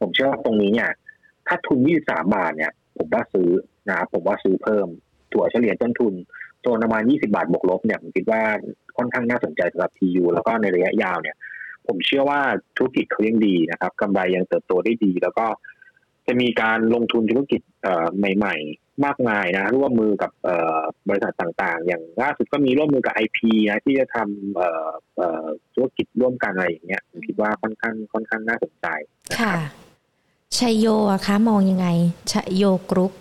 [0.00, 0.90] ผมเชื่อว่าตรงนี้เนี่ย
[1.46, 3.50] ถ้าทุน 23 บาทเนี่ย ผมว่าซื้อ
[3.88, 4.86] นะครับผมว่าซื้อเพิ่ม
[5.32, 6.14] ถั่วเฉลี่ยต้นทุน
[6.60, 8.42] โซนประมาณ 20 บาทบวกลบเนี่ยผมคิดว่า
[8.96, 11.36] ค่อนข้างน่าสนใจสำหรับ TU แล้วก็ในระยะยาวเนี่ย
[11.86, 12.40] ผมเชื่อว่า
[12.76, 15.46] ธุรกิจเขายังดีนะครับกำไรยังเติบโตได้ดี แล้วก็
[16.28, 17.60] จะมีการลงทุนธุรกิจ
[18.18, 20.30] ใหม่ ๆ มากมายนะร่วมมือกับ
[21.08, 28.86] บริษัทต่างๆ อย่างล่าสุดก็มีร่วมมือกับไอพีนะที่จะทำธุรกิจร่วมกันอะไรอย่างเงี้ยผมคิดว่าค่อนข้างค่อนข้างน่าสนใจ
[29.38, 29.54] ค่ะ
[30.58, 31.88] ชัยโยอะคะมองยังไง
[32.32, 33.12] ชัยโยกรุ๊ป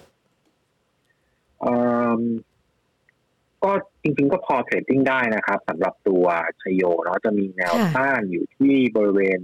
[3.64, 6.26] ก็จริงๆก็พอ trading ได้นะครับสำหรับตัว
[6.62, 9.40] ชัยโยเนาะจะมีแนวต้านอยู่ที่บริเวณ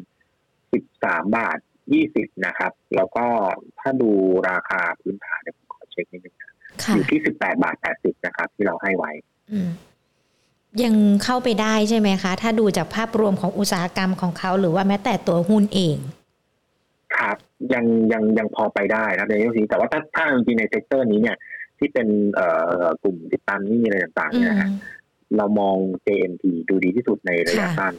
[0.66, 1.60] 13 บาท
[1.94, 3.26] ยี่สิบนะครับ แล้วก็
[3.80, 4.10] ถ้าดู
[4.50, 6.36] ราคาพื้นฐานเดี๋ยวผมขอเช็คนิดนึง
[6.96, 9.12] อยู่ที่สิบแปดบาทแปดสิบนะครับ ที่เราให้ไว้
[10.84, 15.98] ยังเข้าไปได้ใช่ไหมคะ ถ้าดูจากภาพรวมของอุตสาหกรรมของเขา หรือว่าแม้แต่ตัวหุ้นเอง
[17.16, 17.38] ครับ
[17.74, 21.38] ยังยังยังพอไปได้นะในเรื่องนี้แต่ว่าถ้าถ้าจริงใน sector นี้เนี่ย
[21.80, 22.48] ที่เป็นเอ่
[22.84, 24.56] อกลุ่มติดตามหนี้อะไรต่างๆเนี่ย
[25.38, 27.94] เรามอง JMT ดูดีที่สุดในระยะสั้น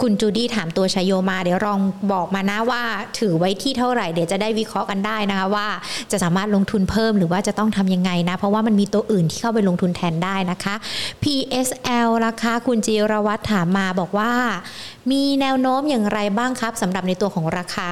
[0.00, 1.80] คุณจูดี้ถามตัวชยโยมาเดี๋ยวลอง
[2.12, 2.82] บอกมานะว่า
[3.18, 5.68] ถือไว้ที่เท่าไหร่ เดี๋ยวจะได้วิเคราะห์กันได้นะคะว่า
[6.10, 10.74] จะสามารถลงทุนเพิ่มหรือว่าจะต้องทำยังไงนะ เพราะว่ามันมีตัวอื่นที่เข้าไปลงทุนแทนได้นะคะ
[11.22, 14.32] PSL ราคาคุณจีรวัตรถามมาบอกว่า
[15.10, 17.90] มีแนวโน้มอย่างไรบ้างครับสำหรับในตัวของราคา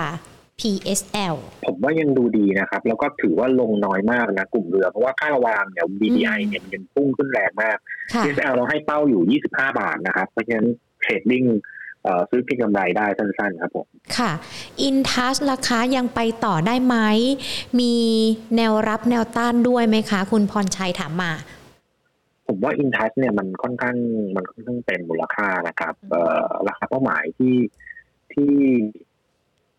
[0.61, 1.36] PSL
[1.66, 7.76] ผมว่ายังดูดีนะครับ แล้วก็ถือว่าลงน้อยมากนะกลุ่มเรือ เพราะว่าค่าระวางเนี่ย BDI เนี่ยมันยังพุ่งขึ้นแรงมาก
[8.24, 10.68] PSL เราให้เป้าอยู่ 25 บาทนะครับ เพราะฉะนั้น
[11.00, 11.44] เทรดดิ้ง
[12.30, 13.86] ซื้อพิกำไรได้สั้นๆครับผม
[14.16, 14.32] ค่ะ
[14.82, 16.96] อินทัสราคายังไปต่อได้ไหม
[17.80, 17.94] มี
[18.57, 21.32] แนวรับแนวต้านด้วยไหมคะ คุณพรชัยถามมา
[22.46, 23.96] ผมว่าอินทัสเนี่ยมันค่อนข้าง
[24.36, 25.94] มันค่อนข้างเต็มมูลค่านะครับ
[26.68, 27.57] ราคาเป้าหมายที่
[28.32, 28.52] ที่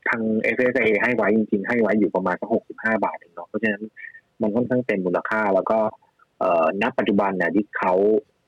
[0.09, 0.21] ทาง
[0.55, 3.83] FSA ให้ไว้จริงๆ ให้ไว้อยู่ประมาณสักหกสิบห้าบาทเองเนาะเพราะฉะนั้น
[4.41, 5.79] มันค่อนข้างเต็มมูลค่า แล้วก็
[6.39, 7.93] เอ่อณปัจจุบันเนี่ย discount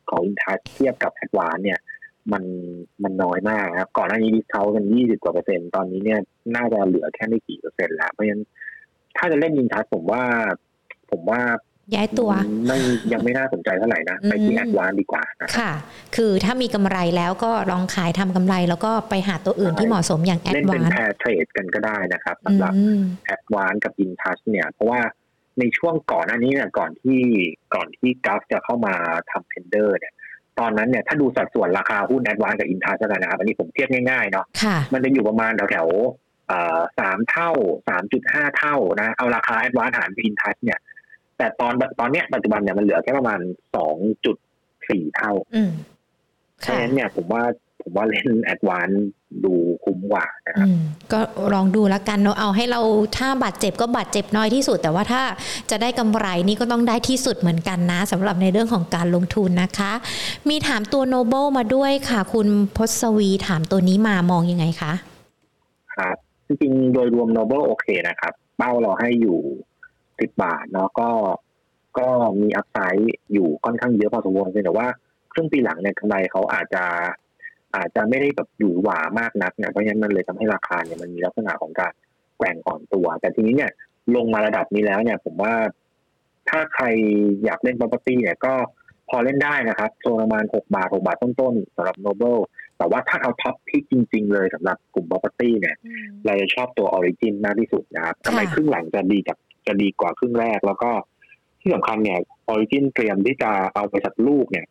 [0.10, 1.80] ของอินทัสเทียบกับแอดวานซ์เนี่ย
[2.32, 2.44] มัน
[3.04, 6.20] มันน้อยมากครับก่อนหน้านี้ discount กันยี่สิบกว่าเปอร์เซ็นต์ตอนนี้เนี่ย
[6.56, 8.44] น่าจะเหลือแค่ไม่กี่เปอร์เซ็นต์แล้วเพราะฉะนั้น
[9.18, 10.24] ถ้าจะเล่นอินทัสผมว่า
[11.12, 11.42] ผมว่า
[11.96, 12.32] ย้ายตัว
[12.68, 12.78] ไม่
[13.14, 15.72] ยังไม่น่าสนใจเท่าไหร่นะ ไปที่อืม ADVANC ดีกว่านะครับค่ะ
[16.16, 25.02] คือถ้ามีกำไรแล้วก็ลองขายทำกำไร แล้วก็ไปหาตัวอื่นที่เหมาะสมอย่าง ADVANC เล่นเป็น pair trade กันก็ได้นะครับอืสำหรับ ADVANC กับอินทัสเนี่ย เพราะว่า
[25.60, 27.20] ในช่วงก่อนหน้านี้เนี่ยก่อนที่
[27.76, 28.96] ก่อนที่ GULF จะเข้ามา
[29.32, 30.14] ทำ tender เนี่ย
[30.60, 37.52] ตอนนั้นเนี่ยถ้าดูสัดส่วนราคาหุ้น ADVANC กับอินทัสกันนะครับ อันนี้ผมเทียบง่ายๆเนาะค่ะมันจะอยู่ประมาณแถวๆเอ่อสามเท่า
[37.88, 40.80] สามจุดห้าเท่านะเอาราคา ADVANC หารอินทัสเนี่ย
[41.40, 43.40] แต่ตอนตอนเนี้ยปัจจุบันเนี่ยมันเหลือแค่ประมาณ
[43.76, 44.38] สองจุด
[44.90, 45.72] สี่เท่าอืม
[46.60, 47.44] เพราะค่ะฉะนั้นเนี่ยผมว่า
[47.82, 48.90] ผมว่าเล่น ADVANC
[49.46, 50.82] ดูคุ้มกว่านะครับอืม
[51.12, 51.20] ก็
[51.54, 52.82] ลองดูแล้วกันเนาะเอาให้เรา
[53.18, 55.22] ถ้าบาดเจ็บก็บาดเจ็บน้อยที่สุด แต่ว่าถ้า
[55.70, 59.92] จะได้กำไรนี่ก็ต้องได้ที่สุดเหมือนกันนะสำหรับในเรื่องของการลงทุนนะคะ
[60.50, 64.94] มีถามตัว Noble มาด้วยค่ะ คุณพศวีถามตัวนี้มามองยังไงคะ
[65.96, 66.16] ครับ
[66.48, 69.38] จริงๆโดยรวม Noble โอเคนะครับ เป้าเราให้อยู่
[70.22, 71.10] สิบบาทเนาะก็
[72.00, 72.08] ก็
[72.42, 74.88] มี upside อยู่ค่อนข้างเยอะพอสมควรเพียงแต่ว่า
[75.34, 76.84] ครึ่งปีหลังเนี่ยกำไรเขาอาจจะ
[77.76, 81.94] อาจจะไม่ได้แบบหวือหวามากนักเนี่ยเพราะฉะนั้นมันเลยทำให้ราคาเนี่ยมันมีลักษณะของการ
[82.38, 83.72] แกว่งอ่อนตัว แต่ทีนี้เนี่ย
[84.16, 85.54] ลงมาระดับนี้แล้วเนี่ย ผมว่า
[86.50, 86.86] ถ้าใคร
[87.46, 88.54] อยากเล่น property เนี่ยก็
[89.10, 92.38] พอเล่นได้นะครับโซนประมาณหกบาทหกบาทต้นๆสำหรับโนเบิล
[92.78, 95.76] แต่ว่าถ้าเอาท็อปพิกจริง ๆ เลยสำหรับกลุ่ม property เนี่ย
[96.26, 99.38] เราจะชอบตัว Origin มากที่สุดนะครับค่ะทำไมครึ่งหลังจะดีจาก
[99.68, 100.92] จะดีกว่าครึ่งแรก แล้วก็
[101.62, 102.20] ที่สำคัญเนี่ย
[102.54, 104.66] Origin เตรียมที่จะเอาบริษัทลูกเนี่ย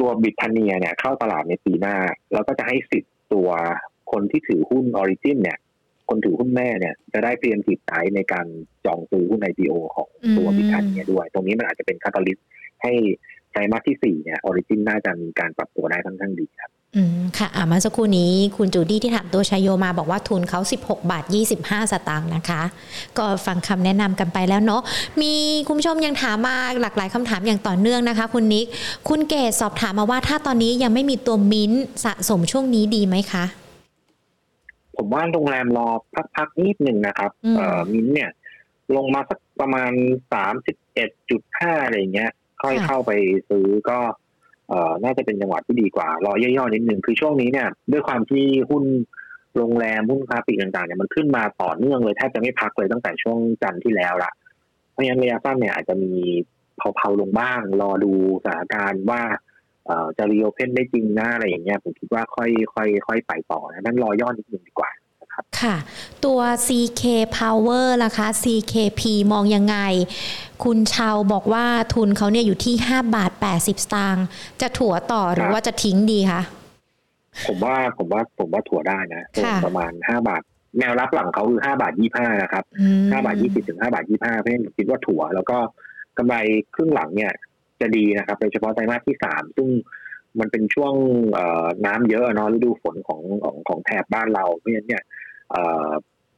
[0.00, 1.96] ตัวบิทเนียเนี่ยเข้าตลาดในปีหน้า
[2.32, 3.48] แล้วก็จะให้สิทธิ์ตัว
[4.12, 5.58] คนที่ถือหุ้น Origin เนี่ย
[6.08, 8.46] คนถือหุ้นแม่เนี่ย จะได้เตรียมสิทธิ์ใช้ในการ
[8.84, 12.46] จองซื้อหุ้น IPO ของตัวอืมบิทเนียด้วย ตรงนี้มันอาจจะเป็นคาตาลิสต์
[12.82, 12.92] ให้
[13.52, 21.24] ไตรมาสที่สี่เนี่ย Origin น่าจะมีการปรับตัวได้ค่อนข้างดีครับ อืมค่ะอะเมื่อสักครู่นี้คุณจูดี้ที่ถามตัวชายโยมาบอกว่าทุนเขา 16 บาท
[21.58, 22.62] 25 สตางค์นะคะ
[23.18, 24.82] ก็ฟังคำแนะนำกันไปแล้วเนาะ
[25.20, 25.32] มี
[25.66, 28.66] คุณผู้ชมยังถามมาหลากหลายคำถามอย่างต่อเนื่องนะคะ คุณนิก
[29.08, 33.44] คุณเกศสอบถามมาว่าถ้าตอนนี้ยังไม่มีตัวมิ้นท์สะสมช่วงนี้ดีไหมคะ
[34.96, 35.88] ผมว่าโรงแรมรอ
[36.36, 38.30] พักๆนิดหนึ่งนะครับอืมเอ่อมินท์เนี่ย
[38.96, 39.92] ลงมาสักประมาณ
[40.32, 42.30] สามสิบเอ็ดจุดห้าอะไรอย่างเงี้ย
[42.62, 43.12] ค่อยเข้าไป
[43.48, 43.98] ซื้อก็
[44.68, 48.84] เอ่อน่าจะเป็นจังหวะที่ดีกว่ารอย่อๆนิดหนึ่งคือช่วงนี้เนี่ยด้วยความที่หุ้น
[49.56, 54.32] โรงแรมหุ้นค้าปลีกต่างๆเนี่ยมันขึ้นมาต่อเนื่องเลยแทบจะไม่พักเลยตั้งแต่ช่วงจันทร์ที่แล้วละ
[54.92, 56.12] เพราะฉะนั้นระยะสั้นเนี่ยอาจจะมี
[56.96, 58.12] เผาๆลงบ้าง รอดู
[58.44, 59.22] สถานการณ์ว่า
[59.86, 64.90] เอ่อจะรีโอเพนได้จริงนะอะไรอย่างเงี้ยผมคิดว่าค่อยค่อยค่อยไปต่อนะนั้นรอย่อนิดหนึ่งดีกว่า
[65.60, 65.76] ค่ะ
[66.24, 67.02] ตัว CK
[67.38, 69.76] Power ล่ะคะ CKP มองยังไง
[70.64, 74.26] คุณชาวบอกว่าทุนเขาเนี่ยอยู่ที่ 5 บาท 80 สตางค์
[74.60, 76.42] จะถั่วต่อหรือว่าจะทิ้งดีคะ
[77.46, 80.42] ผมว่าผมว่าผมว่าถั่วได้นะค่ะประมาณห้าบาท
[80.78, 85.58] แนวรับหลังเขาคือห้าบาทยี่ห้านะครับอืมห้าบาทยี่สิบถึงห้าบาทยี่ห้าเพราะฉะนั้นผมคิดว่าถั่ว แล้วก็
[86.18, 86.36] กำไร
[86.74, 87.32] ครึ่งหลังเนี่ย
[87.80, 89.68] จะดีนะครับโดยเฉพาะไตรมาสที่สามซึ่ง
[90.40, 90.94] มันเป็นช่วง
[91.32, 95.13] เอ่อน้ำเยอะเนาะฤดูฝนของของของแถบบ้านเราเพราะฉะนั้นเนี่ยเอ่อ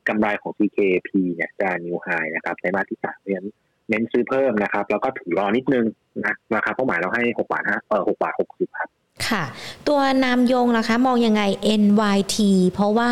[0.08, 3.48] กำไรของ CKP เนี่ยจะนิวไฮนะครับไตรมาสที่สามเพราะฉะนั้น
[3.88, 5.84] เน้นซื้อเพิ่มนะครับ แล้วก็ถือรอนิดนึง
[6.24, 8.90] นะราคาเป้าหมายเราให้หกบาทห้าเออหกบาทหกสิบครับ
[9.28, 9.44] ค่ะ
[9.88, 11.42] ตัวนามยงล่ะคะ มองยังไง
[11.82, 12.36] NYT
[12.72, 13.10] เพราะว่า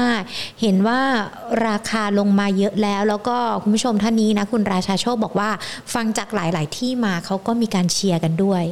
[0.61, 1.01] เห็นว่า
[1.67, 5.51] ราคาลงมาเยอะแล้ว แล้วก็คุณผู้ชมท่านนี้นะ คุณราชาโชคบอกว่า
[5.95, 8.65] ฟังจากหลาย ๆ ที่มาเขาก็มีการเชียร์กันด้วย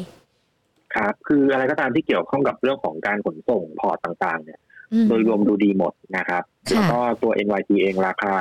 [0.94, 4.71] ครับ คืออะไรก็ตามที่เกี่ยวข้องกับเรื่องของการขนส่งพอร์ตต่าง ๆ เนี่ยอืม
[5.08, 8.34] โดยรวมดูดีหมดนะครับค่ะแล้วก็ตัว NYT เองราคา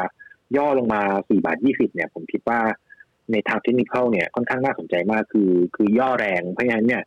[0.58, 2.60] ย่อลงมา 4 บาท 20 เนี่ย ผมคิดว่า
[3.32, 7.04] ในทางเทคนิคเนี่ยค่อนข้างน่าสนใจมากคือ คือย่อแรงเพราะฉะนั้นเนี่ย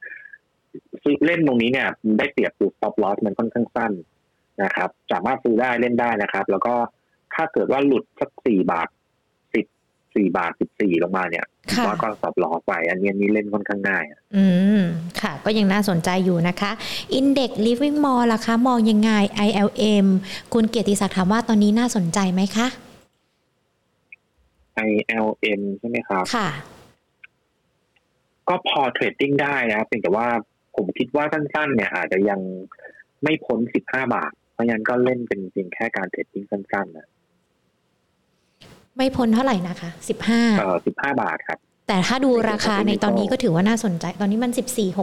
[1.03, 1.89] ซื้อเล่นตรงนี้เนี่ย
[2.19, 3.93] ได้เปรียบคือ stop loss มันค่อนข้างสั้น
[4.63, 6.75] นะครับ สามารถซื้อได้เล่นได้นะครับ แล้วก็
[7.35, 8.89] ถ้าเกิดว่าหลุดสัก 4 บาท
[9.63, 14.05] 10 4 บาท 14 ลงมาเนี่ย ผมค่ะว่าก็ stop loss ไป อันนี้อันนี้เล่นค่อนข้างง่าย
[14.37, 14.45] อื
[14.79, 14.83] ม
[15.21, 16.71] ค่ะ ก็ยังน่าสนใจอยู่นะคะ
[17.19, 19.11] Index Living Mall ล่ะคะ มองยังไง
[19.49, 20.07] ILM
[20.53, 22.67] คุณเกียรติศักดิ์ถามว่าตอนนี้น่าสนใจไหมคะ
[24.91, 26.49] ILM ใช่ไหมครับค่ะ
[28.49, 30.29] ก็พอ trading ได้นะเพียงแต่ว่า
[30.77, 32.41] ผมคิดว่าสั้นๆ เนี่ย อาจจะยัง
[33.23, 37.07] ไม่พ้น15บาท เพราะฉะนั้นก็เล่นเป็นเพียงแค่การ trading สั้นๆนะ
[38.97, 39.91] ไม่พ้นเท่าไหร่นะคะ
[40.25, 44.99] 15เอ่อ15บาทครับ แต่ถ้าดูราคาในตอนนี้ก็ถือว่าน่าสนใจ ตอนนี้มัน14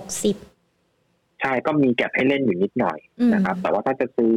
[0.65, 4.35] 60ใช่ก็มีแก็บให้เล่นอยู่นิดหน่อยอืมนะครับ แต่ว่าถ้าจะซื้อ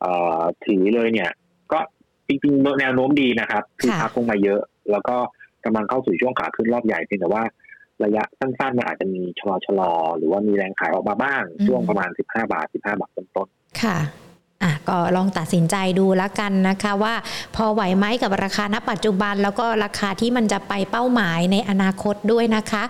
[0.00, 1.30] เอ่อถือเลยเนี่ย
[1.72, 1.80] ก็
[2.28, 4.60] จริงๆแนวโน้มดีนะครับ คือค่ะพักลงมาเยอะ
[4.90, 5.16] แล้วก็
[5.64, 7.44] กำลังเข้าสู่ช่วงขาขึ้นรอบใหญ่เพียงแต่ว่า
[8.04, 13.48] ระยะสั้นๆมันอาจจะมีชะลอชะลอหรือว่ามีแรงขายออกมาบ้าง ช่วงประมาณ15บาท15บาทต้น
[13.82, 13.98] ค่ะ
[14.62, 17.14] อะก็ลองตัดสินใจดูแล้วกันนะคะว่า
[17.56, 22.82] พอไหวไหมกับราคาณปัจจุบัน แล้วก็ราคาที่มันจะไปเป้าหมายในอนาคตด้วยนะคะ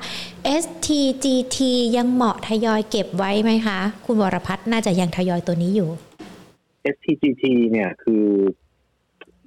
[0.63, 1.59] STGT
[1.97, 8.25] ยังเหมาะทยอยเก็บไว้ไหมคะ คุณวรพัฒน์น่าจะยังทยอยตัวนี้อยู่ๆ STGT เนี่ยคือ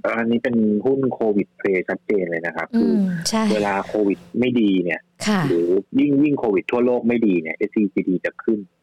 [0.02, 0.56] เอ่ออันนี้เป็น
[0.86, 5.68] หุ้นโควิดเพลย์ชัดเจนเลยนะครับอืคือมใช่เวลาโควิดไม่ดีเนี่ยค่ะหรือ
[6.00, 8.81] ยิ่งยิ่งโควิดทั่วโลกไม่ดีเนี่ย SCGD จะขึ้นค่ะ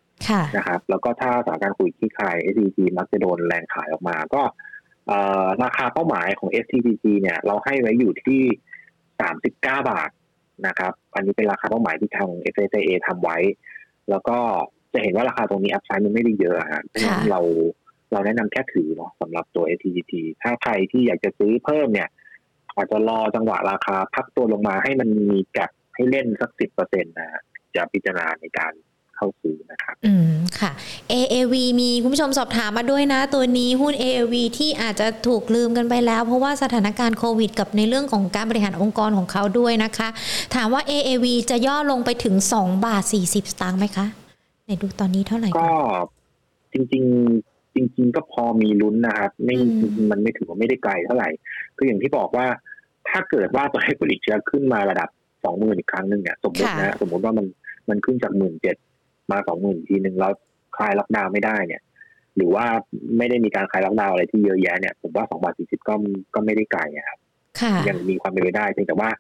[0.57, 4.43] นะครับแล้วก็ถ้าสถานการณ์โควิดที่คลาย SCG มักจะโดนแรงขายออกมา ก็
[5.07, 8.43] เอ่อราคาเป้าหมายของ SCG เนี่ย เราให้ไว้อยู่ที่
[9.23, 9.51] 39
[9.91, 10.11] บาท
[10.67, 13.39] นะครับ อันนี้เป็นราคาเป้าหมายที่ทาง FSA ทำไว้
[14.11, 14.39] แล้วก็
[14.93, 17.41] จะเห็นว่าราคาตรงนี้อัพไซด์มันไม่ได้เยอะอะฮะเพราะฉะนั้นเรา
[18.13, 20.13] เราแนะนำแค่ถือเนาะสำหรับตัว SCGT
[20.43, 22.09] ถ้าใครที่อยากจะซื้อเพิ่มเนี่ย
[22.77, 27.43] อาจจะรอจังหวะราคาพักตัวลงมาให้มันมีแกลบให้เล่นสักสิบเปอร์เซ็นต์นะฮะ
[27.77, 28.73] จะพิจารณาในการ
[29.19, 30.71] เข้าซื้อนะครับ อืมค่ะ
[31.13, 40.09] AAV มีคุณผู้ชมสอบถามมาด้วยนะ ตัวนี้หุ้น AAV ที่อาจจะถูกลืมกันไปแล้ว เพราะว่าสถานการณ์โควิด กับในเรื่องของการบริหารองค์กรของเขาด้วยนะคะ
[40.55, 44.07] ถามว่า AAV จะย่อลงไปถึง2บาท40 สตางค์ไหมคะ
[44.65, 46.07] ไหนดูตอนนี้เท่าไหร่ก็ก่อน
[46.73, 51.29] จริงๆ จริง ๆ ก็พอมีลุ้นนะครับ ไม่อืมจริงๆมันไม่ถือว่าไม่ได้ไกลเท่าไหร่
[51.77, 52.47] คืออย่างที่บอกว่า
[53.09, 55.09] ถ้าเกิดว่าตัวเลขผลิตเชื้อขึ้นมาระดับ
[55.45, 57.47] สองหมื่นอีกครั้งหนึ่งเนี่ยสมมตินะสมมติว่ามัน
[57.89, 58.77] มันขึ้นจากหมื่นเจ็ด
[59.33, 60.33] มาสองหมื่นทีหนึ่งแล้ว
[60.77, 61.83] คลายล็อกดาวน์ไม่ได้เนี่ย
[62.37, 62.67] หรือว่า
[63.19, 65.95] ไม่ได้มีการคลายล็อกดาวน์อะไรที่เยอะแยะเนี่ยผมว่าสองบาทสี่สิบก็
[66.35, 67.19] ก็ไม่ได้ไกลอะครับ
[67.61, 69.11] ค่ะยังมีความเป็นไปได้เพียงแต่ว่า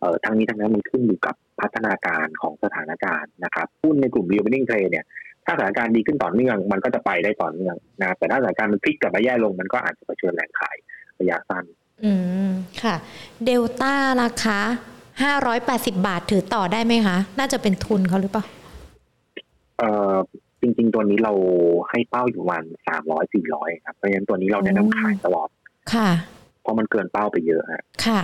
[0.00, 5.06] เอ่อทั้งนี้ทั้งนั้นมันขึ้นอยู่กับพัฒนาการของสถานการณ์นะครับหุ้นในกลุ่ม reopening trade เนี่ย
[5.46, 10.76] ถ้าสถานการณ์ดีขึ้นต่อเนื่อง มันก็จะไปได้ต่อเนื่องนะแต่ถ้าสถานการณ์มันพลิกกลับมาแย่ลง มันก็อาจจะเผชิญแรงขาย
[11.20, 11.64] ระยะสั้น
[12.04, 12.12] อื
[12.48, 12.50] ม
[12.82, 12.94] ค่ะ
[13.44, 14.58] เดลต้าราคา
[15.30, 18.44] 580บาทถือต่อได้ไหมคะ น่าจะเป็นทุนเขาหรือเปล่า
[19.78, 20.14] เอ่อ
[20.60, 21.32] จริง ๆ ตัวนี้เรา
[21.90, 25.48] ให้เป้าอยู่ประมาณสามร้อยสี่ร้อยครับ เพราะฉะนั้นตัวนี้เราแนะนำขายตลอด
[25.92, 26.08] ค่ะ
[26.62, 28.22] เพราะมันเกินเป้าไปเยอะฮะค่ะ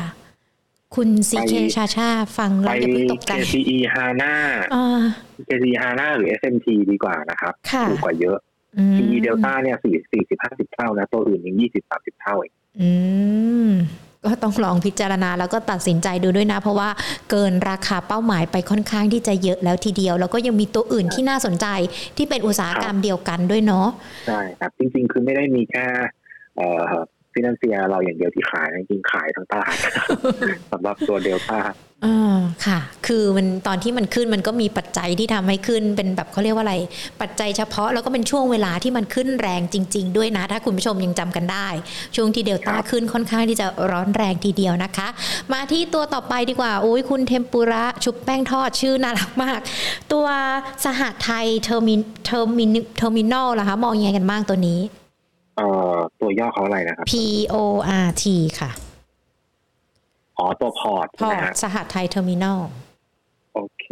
[0.94, 4.32] คุณซีเคไปชาชาฟังไปแล้วอย่าเพิ่งตกใจ KCE HANA
[4.74, 5.02] อ่า
[5.48, 8.38] KCE HANA หรือ SMT ดีกว่านะครับค่ะถูกกว่าเยอะ
[8.78, 12.90] อืม PE Delta เนี่ยสี่สี่สิบห้าสิบเท่านะ ตัวอื่นยังยี่สิบสามสิบเท่าเองอื
[13.68, 13.70] ม
[14.32, 16.88] ก็ต้องลองพิจารณาแล้วก็ตัดสินใจดูด้วยนะ เพราะว่า
[17.30, 21.66] เกินราคาเป้าหมายไปค่อนข้างที่จะเยอะแล้วทีเดียว แล้วก็ยังมีตัวอื่นที่น่าสนใจ
[22.16, 23.88] ที่เป็นอุตสาหกรรมเดียวกันด้วยเนาะ
[24.26, 25.86] ใช่ครับจริง ๆ คือไม่ได้มีแค่
[27.32, 29.74] ฟินแลนเซียเราอย่างเดียวที่ขายจริงๆขายทั้งตลาด
[30.72, 31.60] สำหรับตัวเดลต้า
[32.04, 36.76] อ่าค่ะ คือมันตอนที่มันขึ้นมันก็มีปัจจัยที่ทำให้ขึ้นเป็นแบบเขาเรียกว่าอะไร
[37.20, 41.68] ปัจจัยเฉพาะแล้วก็เป็นช่วงเวลาที่มันขึ้นแรงจริง ๆ ด้วยนะ ถ้าคุณผู้ชมยังจำกันได้
[42.16, 45.08] ช่วงที่เดลต้าครับขึ้นค่อนข้างที่จะร้อนแรงทีเดียวนะคะ
[45.52, 49.60] มาที่ตัวต่อไปดีกว่า โอ้ยคุณเทมปุระชุบแป้งทอดชื่อน่ารักมาก
[50.12, 50.26] ตัว
[50.84, 54.80] สหไทย Termin Termin Terminal ล่ะคะ มองยังไงกันบ้างตัวนี้
[55.56, 57.12] เอ่อตัวย่อเขาอะไรนะครับ P
[57.54, 57.56] O
[58.04, 58.24] R T
[58.60, 58.70] ค่ะ
[60.38, 62.60] อ๋อตัว PORT PORT นะฮะสหไทย Terminal
[63.54, 63.86] โอเค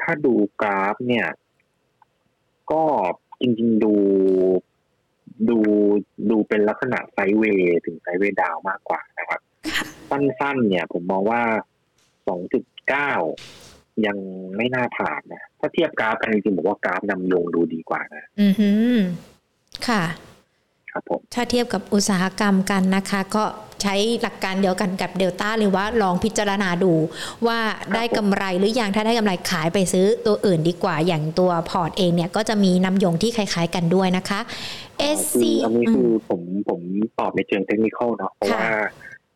[0.00, 1.28] ถ้าดูกราฟเนี่ย
[2.72, 2.82] ก็
[3.40, 3.94] จริง ๆ ดู
[5.48, 5.58] ดู
[6.30, 9.40] ดูเป็นลักษณะไซด์เวย์ถึงไซด์เวย์ดาวน์มากกว่านะครับ
[10.10, 11.42] สั้นๆ เนี่ย ผมมองว่า
[13.14, 14.16] 2.9ยัง
[14.56, 18.96] ไม่น่าผ่านนะถ้าเทียบกราฟกันจริงๆบอกว่ากราฟนำลงดูดีกว่านะอือหือ
[19.88, 20.02] ค่ะ
[20.90, 23.44] ครับผมถ้าเทียบกับอุตสาหกรรมกันนะคะ ก็
[23.82, 26.92] ใช้หลักการเดียวกันกับเดลต้าหรือว่าลองพิจารณาดู
[27.46, 27.58] ว่า
[27.94, 34.40] ได้กำไรหรือยังถ้าได้กำไรขายไปซื้อตัวอื่นดีกว่าอย่างตัวพอร์ตเองเนี่ยก็จะมีน้ำยงที่คล้าย ๆ กันด้วยนะคะ
[35.18, 36.80] SC คืออันนี้อืคือมผมผม
[37.18, 38.68] ตอบในเชิงเทคนิคเนาะเพราะค่ะว่า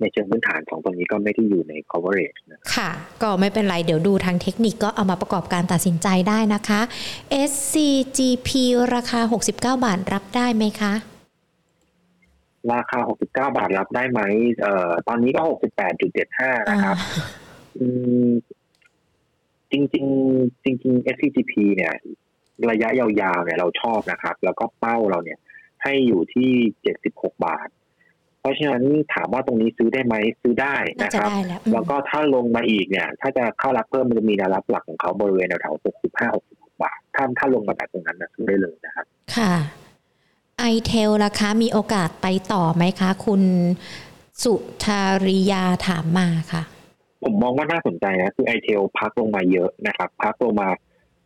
[0.00, 2.90] ในเชิงพื้นฐานของตรงนี้ก็ไม่ได้อยู่ใน coverage นะค่ะ
[3.22, 6.80] ก็ไม่เป็นไร เดี๋ยวดูทางเทคนิคก็เอามาประกอบการตัดสินใจได้นะคะ
[7.50, 8.48] SCGP
[8.94, 10.92] ราคา 69 บาทรับได้ไหมคะ
[12.70, 14.20] ราคา 69 บาทรับได้ไหม
[14.60, 15.42] เอ่อตอนนี้ก็
[16.06, 16.96] 68.75 นะครับ
[17.78, 17.86] อื
[18.28, 18.30] ม
[19.72, 21.92] จริงๆจริงๆ SCGP เนี่ย
[22.70, 25.38] ระยะยาวๆเนี่ยเราชอบนะครับ แล้วก็เป้าเราเนี่ย
[25.82, 26.50] ให้อยู่ที่
[26.98, 27.68] 76 บาท
[28.40, 28.84] เพราะฉะนั้น
[29.14, 39.06] ถามว่าตรงนี้ซื้อได้ไหมซื้อได้น่านะจะครับได้แล้วอืมแล้วก็ถ้าลงมาอีกเนี่ย ถ้าจะเข้ารับเพิ่มมันจะมีแนวรับหลักของเขาบริเวณแถวๆ65 66 บาท ถ้าถ้าลงมาจากตรงนั้นนะซื้อได้เลยนะครับ
[39.36, 39.52] ค่ะ
[40.64, 43.42] ITEL ราคามีโอกาสไปต่อไหมคะ คุณ
[44.42, 44.54] สุ
[44.84, 46.62] ธาริยาถามมาค่ะ
[47.22, 50.68] ผมมองว่าน่าสนใจนะ คือ ITEL พักลงมาเยอะนะครับ พักลงมา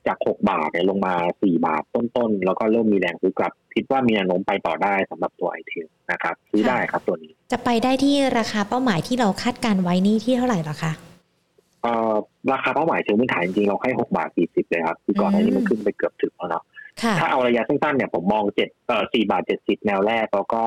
[0.07, 12.15] จาก6บาทเนี่ยลงมา4บาทต้นๆ แล้วก็เริ่มมีแรงซื้อกลับ คิดว่ามีแนวโน้มไปต่อได้สำหรับตัว ITEL นะครับ ซื้อได้ครับตัวนี้ จะไปได้ที่ราคาเป้าหมายที่เราคาดการณ์ไว้นี่ที่เท่าไหร่หรอคะเเอ่อ
[12.53, 16.76] ราคาเป้าหมายเชิงพื้นฐานจริงๆเราให้หกบาทสี่สิบเลยครับ คือก่อนหน้านี้มันขึ้นไปเกือบถึงแล้วเนาะค่ะ
[17.21, 20.63] ถ้าเอาระยะสั้นๆเนี่ยผมมองเจ็ดเอ่อสี่บาทเจ็ดสิบแนวแรกแล้วก็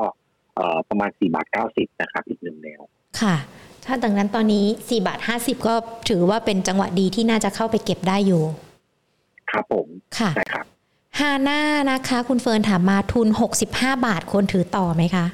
[0.56, 2.80] เอ่อประมาณสี่บาทเก้าสิบนะครับอีกหนึ่งแนว
[3.20, 3.36] ค่ะ
[3.86, 5.74] ถ้าดังนั้นตอนนี้4บาท50ก็
[6.08, 8.42] ถือว่าเป็นจังหวะดีที่น่าจะเข้าไปเก็บได้อยู่
[9.50, 9.86] ครับผม
[10.18, 10.66] ค่ะใช่ครับ
[11.18, 11.60] ฮาน่า
[11.90, 13.28] นะคะ คุณเฟิร์นถามมาทุน
[13.66, 15.26] 65บาทควรถือต่อไหมคะ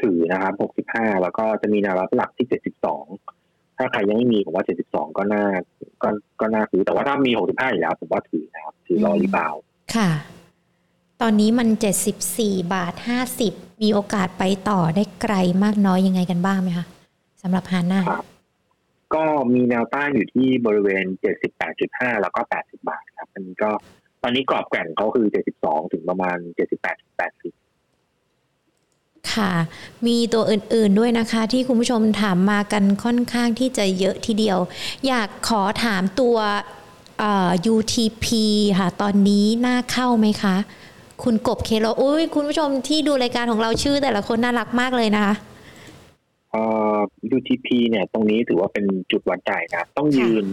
[0.00, 3.04] ถือนะครับหกสิบห้าแล้วก็จะมีแนวรับหลักที่เจ็ดสิบสอง
[3.78, 5.44] ถ้าใครยังไม่มีผมว่าเจ็ดสิบสองก็น่า
[6.02, 6.08] ก็
[6.40, 9.60] ก็น่าถือแต่ว่าถ้ามีหกสิบห้าอยู่แล้ว ผมว่าถือนะครับถือรอ rebound
[9.94, 10.10] ค่ะ
[11.22, 11.68] ตอนนี้มัน
[12.22, 12.94] 74 บาท
[13.38, 16.86] 50 มีโอกาสไปต่อได้ไกลมากน้อยยังไงกันบ้างไหมคะ
[17.42, 18.26] สำหรับ HANA ครับ
[19.14, 19.24] ก็
[19.54, 21.04] มีแนวต้านอยู่ที่บริเวณ
[21.64, 23.70] 78.5 แล้วก็ 80 บาทครับ อันนี้ก็
[24.22, 25.26] ตอนนี้กรอบแกว่งเขาคือ
[25.60, 26.38] 72 ถึงประมาณ
[26.78, 27.65] 78 80
[29.36, 29.50] ค่ะ
[30.06, 34.58] มีตัวอื่นๆด้วยนะคะ ที่คุณผู้ชมถามมากันค่อนข้างที่จะเยอะทีเดียว
[35.06, 36.36] อยากขอถามตัว
[37.18, 38.26] เอ่อ UTP
[38.78, 40.56] ค่ะ ตอนนี้น่าเข้าไหมคะ
[41.22, 45.34] คุณกบเคโลอุ้ยคุณผู้ชมที่ดูรายการของเราชื่อแต่ละคนน่ารักมากเลยนะคะ
[46.50, 46.62] เอ่
[46.94, 46.98] อ
[47.36, 50.44] UTP เนี่ย ตรงนี้ถือว่าเป็นจุดวัดใจนะครับต้องยืน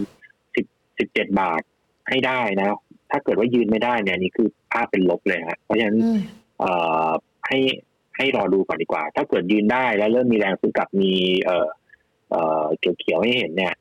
[0.61, 1.61] 10 17บาท
[2.09, 2.67] ให้ได้นะ
[3.11, 6.19] ถ้าเกิดว่ายืนไม่ได้เนี่ยนี่คือภาพเป็นลบเลยฮะเพราะฉะนั้นอืม
[6.59, 6.71] เอ่
[7.07, 7.09] อ
[7.47, 7.59] ให้
[8.17, 11.11] ให้รอดูก่อนดีกว่า ถ้าเกิดยืนได้แล้วเริ่มมีแรงซื้อกลับมี
[11.43, 11.67] เอ่อ
[12.31, 12.63] เอ่อ
[12.99, 13.73] เขียวๆให้เห็นเนี่ย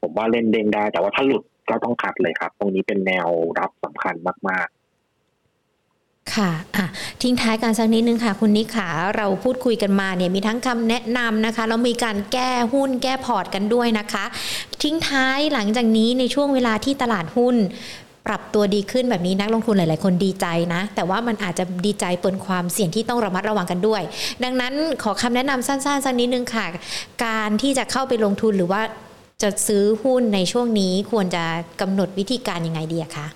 [0.00, 4.14] ผมว่าเล่นเด้งได้ แต่ว่าถ้าหลุดก็ต้องคัดเลยครับ ตรงนี้เป็นแนวรับสำคัญ
[4.48, 6.86] มาก ๆค่ะอะ
[7.22, 14.24] ทิ้งท้ายกันสักนิดนึงค่ะ คุณนิขาเราพูดคุยกันมาเนี่ยมีทั้งคำแนะนำนะคะ แล้วมีการแก้หุ้นแก้พอร์ตกันด้วยนะคะ
[14.82, 17.56] ทิ้งท้ายหลังจากนี้ในช่วงเวลาที่ตลาดหุ้น
[18.28, 24.02] ปรับตัวดีขึ้นแบบนี้นักลงทุนหลาย ๆ คนดีใจนะ แต่ว่ามันอาจจะดีใจปนความเสี่ยงที่ต้องระมัดระวังกันด้วย
[24.44, 26.66] ดังนั้นขอคำแนะนำสั้น ๆ สักนิดนึงค่ะ
[27.24, 28.82] การที่จะเข้าไปลงทุนหรือว่า
[29.42, 31.44] จะซื้อหุ้นในช่วงนี้ควรจะ
[31.80, 33.26] กำหนดวิธีการยังไงดีอะคะ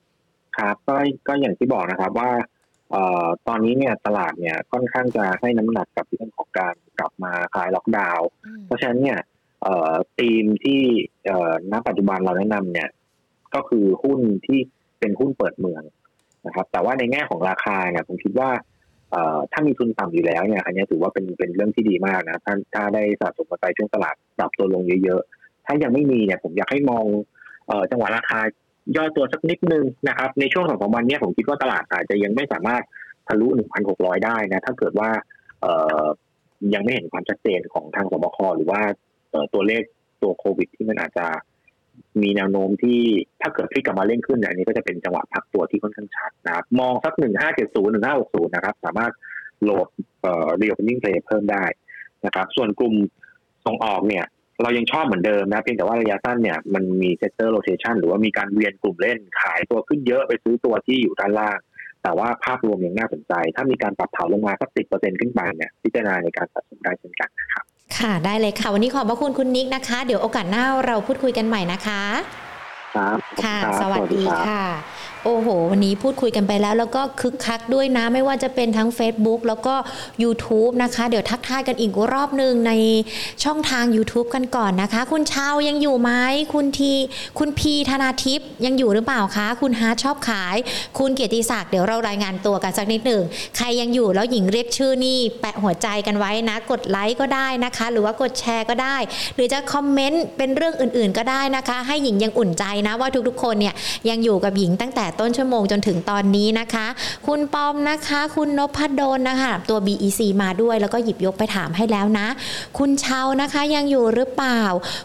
[0.00, 0.96] ๆครับก็
[1.28, 2.30] ก็อย่างที่บอกนะครับว่า
[2.90, 8.28] เอ่อตอนนี้เนี่ยตลาดเนี่ยค่อนข้างจะให้น้ำหนักกับเรื่องของการกลับมาคลายล็อกดาวน์
[8.66, 9.18] เพราะฉะนั้นเนี่ย
[9.62, 10.80] เอ่อธีมที่
[11.26, 12.88] เอ่อณปัจจุบันเราแนะนำเนี่ย
[13.54, 14.60] ก็คือหุ้นที่
[14.98, 15.82] เป็นหุ้นเปิดเมือง
[16.46, 18.50] นะครับ แต่ว่าในแง่ของราคาเนี่ยผมคิดว่า
[19.52, 27.04] ถ้ามีทุนต่ำอยู่แล้วเนี่ย อันนี้ถือว่าเป็นเป็นเรื่องที่ดีมากนะถ้าถ้าได้สะสมปัจจัยช่วงตลาดปรับตัวลงเยอะๆ ถ้ายังไม่มีเนี่ยผมอยากให้มอง
[27.90, 28.40] จังหวะราคา
[28.96, 32.82] ย่อตัวสักนิดนึงนะครับ ในช่วงสองสามวันนี้ผมคิดว่าตลาดอาจจะยังไม่สามารถ
[33.28, 33.46] ทะลุ
[33.86, 35.10] 1,600 ได้นะ ถ้าเกิดว่า
[36.74, 38.80] ยังไม่เห็นความชัดเจนของทางสบคหรือว่า
[39.54, 39.82] ตัวเลข
[40.22, 41.26] ตัวโควิดที่มันอาจจะ
[42.22, 43.00] มีแนวโน้มที่
[43.40, 49.12] ถ้าเกิดพลิกกลับมาเร่งขึ้นเนี่ยอันนี้ก็จะเป็นจังหวะพักตัวที่ค่อนข้างชัดนะครับมองสักหนึ่งห้าเจ็ดศูนย์หนึ่งห้าหกศูนย์นะครับ สามารถ
[49.62, 49.88] โหลด
[50.22, 51.64] เอ่อ reopening play เพิ่มได้
[52.26, 52.94] นะครับ ส่วนกลุ่ม
[53.66, 54.24] ส่งออกเนี่ย
[54.62, 61.58] เรายังชอบเหมือนเดิมนะเพียงแต่ว่าระยะสั้นเนี่ยมันมี sector rotation หรือว่ามีการเวียนกลุ่มเล่นขายตัวขึ้นเยอะไปซื้อตัวที่อยู่ด้านล่าง
[62.02, 67.64] แต่ว่าภาพรวมยังน่าสนใจ ถ้ามีการปรับเผาลงมาสักสิบเปอร์เซ็นต์ขึ้นไปเนี่ยพิจารณาในการสะสมได้เช่นกันนะครับ
[67.98, 72.02] ค่ะได้เลยค่ะ วันนี้ขอบพระคุณคุณนิกนะคะ เดี๋ยวโอกาสหน้าเราพูดคุยกันใหม่นะคะ
[72.94, 74.62] ครับขอบณค่ะรับสวัสดีรับค่ะ
[75.26, 79.74] โอ้โห วันนี้พูดคุยกันไปแล้ว แล้วก็คึกคักด้วยนะ ไม่ว่าจะเป็นทั้ง Facebook แล้วก็
[80.22, 82.72] YouTube นะคะ เดี๋ยวทักทายกันอีกรอบหนึ่งใน
[83.44, 86.10] ช่องทาง YouTube กันก่อนนะคะ คุณชาวยังอยู่ไหม
[86.54, 86.92] คุณที
[87.38, 90.56] คุณพีธนาทิพย์ยังอยู่หรือเปล่าคะ คุณฮาร์ทชอบขาย
[90.98, 93.22] คุณเกียรติศักดิ์เดี๋ยวเรารายงานตัวกันสักนิดหนึ่ง
[93.56, 98.96] ใครยังอยู่แล้วหญิงเรียกชื่อนี่แปะหัวใจกันไว้นะ กดไลค์ก็ได้นะคะ หรือว่ากดแชร์ก็ได้
[99.34, 103.74] หรือจะคอมเมนต์เป็นเรื่องอื่น ๆ ก็ได้นะคะ ให้หญิงยังอุ่นใจนะว่าทุกๆ คนเนี่ย
[104.08, 106.86] ยังอยู่กับหญิงตั้งแต่ต้นชั่วโมงจนถึงตอนนี้นะคะ
[107.26, 112.26] คุณปอมนะคะ คุณนพดลนะคะ ตัว BEC มาด้วยแล้วก็หยิบยกไปถามให้แล้วนะ
[112.78, 114.62] คุณเชานะคะยังอยู่หรือเปล่า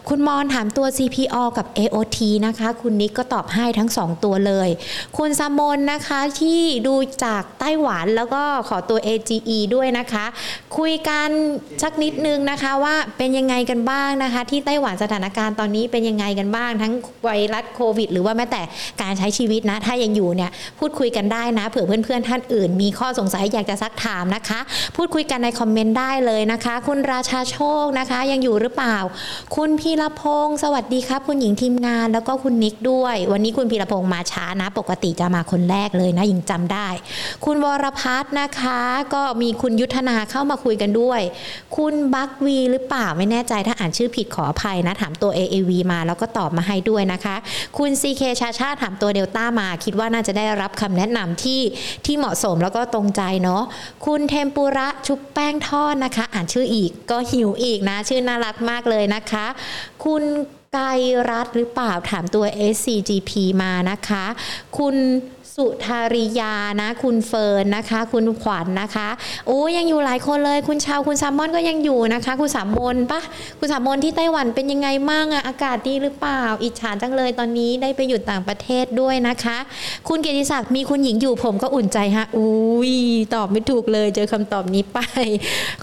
[0.08, 4.68] คุณมอนถามตัว CPO กับ AOT นะคะ คุณนิกก็ตอบให้ทั้ง 2 ตัวเลย
[5.18, 6.94] คุณสมนนะคะที่ดู
[7.24, 10.24] จากไต้หวันแล้วก็ขอตัว AGE ด้วยนะคะ
[10.78, 11.28] คุยกัน
[11.82, 16.92] สักนิดนึงนะคะว่าเป็นยังไงกันบ้างนะคะ ที่ไต้หวันสถานการณ์ตอนนี้เป็นยังไงกันบ้าง ทั้ง
[17.24, 18.62] ไวรัสโควิด หรือว่าแม้แต่
[19.02, 24.60] การใช้ชีวิตนะถ้ายังอยู่เนี่ยพูดคุยกันได้นะ เผื่อเพื่อนๆท่านอื่น มีข้อสงสัยอยากจะซักถามนะคะ
[24.96, 28.96] พูดคุยกันในคอมเมนต์ได้เลยนะคะ คุณราชาโชคนะคะ ยังอยู่หรือเปล่า
[29.56, 36.88] คุณพีรพงศ์สวัสดีครับ คุณหญิงทีมงานแล้วก็คุณนิกด้วย วันนี้คุณพีรพงศ์มาช้านะ ปกติจะมาคนแรกเลยนะหญิงจำได้
[37.44, 38.80] คุณวรพัฒน์นะคะ
[39.14, 41.20] ก็มีคุณยุทธนาเข้ามาคุยกันด้วย
[41.76, 47.36] คุณบักวีหรือเปล่าไม่แน่ใจถ้าอ่านชื่อผิดขออภัยนะถามตัว AAV มาแล้วก็ตอบมาให้ด้วยนะคะ
[47.78, 51.60] คุณ CK ชาชาถามตัวเดลต้ามาคิดว่าน่าจะได้รับคำแนะนำที่
[52.06, 53.62] ที่เหมาะสมแล้วก็ตรงใจเนาะ
[54.06, 59.46] คุณเทมปุระชุบแป้งทอดนะคะ อ่านชื่ออีกก็หิวอีกนะ ชื่อน่ารักมากเลยนะคะ
[60.04, 60.24] คุณ
[60.72, 60.84] ไกร
[61.30, 63.30] รัฐหรือเปล่าถามตัว SCGP
[63.62, 64.24] มานะคะ
[64.78, 64.94] คุณ
[65.56, 69.08] สุธาริยานะ คุณเฟิร์นนะคะ คุณขวัญนนะคะ
[69.46, 73.20] โอ้ยังอยู่หลายคนเลย คุณชาวคุณแซมมอนก็ยังอยู่นะคะ คุณสามมนปะ
[73.58, 79.58] คุณสามมนที่ไต้หวันเป็นยังไงมั่งอะอากาศดีหรือเปล่า อิจฉาจังเลยตอนนี้ได้ไปอยู่ต่างประเทศด้วยนะคะ
[80.08, 82.94] คุณเกียรติศักดิ์มีคุณหญิงอยู่ผมก็อุ่นใจฮะอุ้ย
[83.34, 84.98] ตอบไม่ถูกเลยเจอคำตอบนี้ไป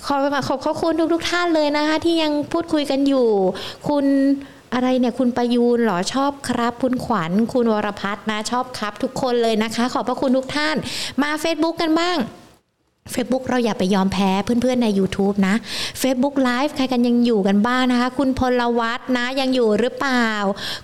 [0.05, 3.27] ขอบขอบขอบคุณทุกทุกท่านเลยนะคะ ที่ยังพูดคุยกันอยู่
[3.87, 4.05] คุณ
[4.73, 10.75] อะไรเนี่ยคุณประยูนเหรอชอบครับ คุณขวัญคุณวรพัฒน์นะชอบครับ ทุกคนเลยนะคะ ขอบพระคุณทุกท่าน
[11.21, 12.17] มา Facebook กันบ้าง
[13.13, 15.55] Facebook เราอย่าไปยอมแพ้เพื่อนๆใน YouTube นะ
[16.01, 20.29] Facebook Live ใครกันยังอยู่กันบ้างนะคะ คุณพลวัตนะยังอยู่หรือเปล่า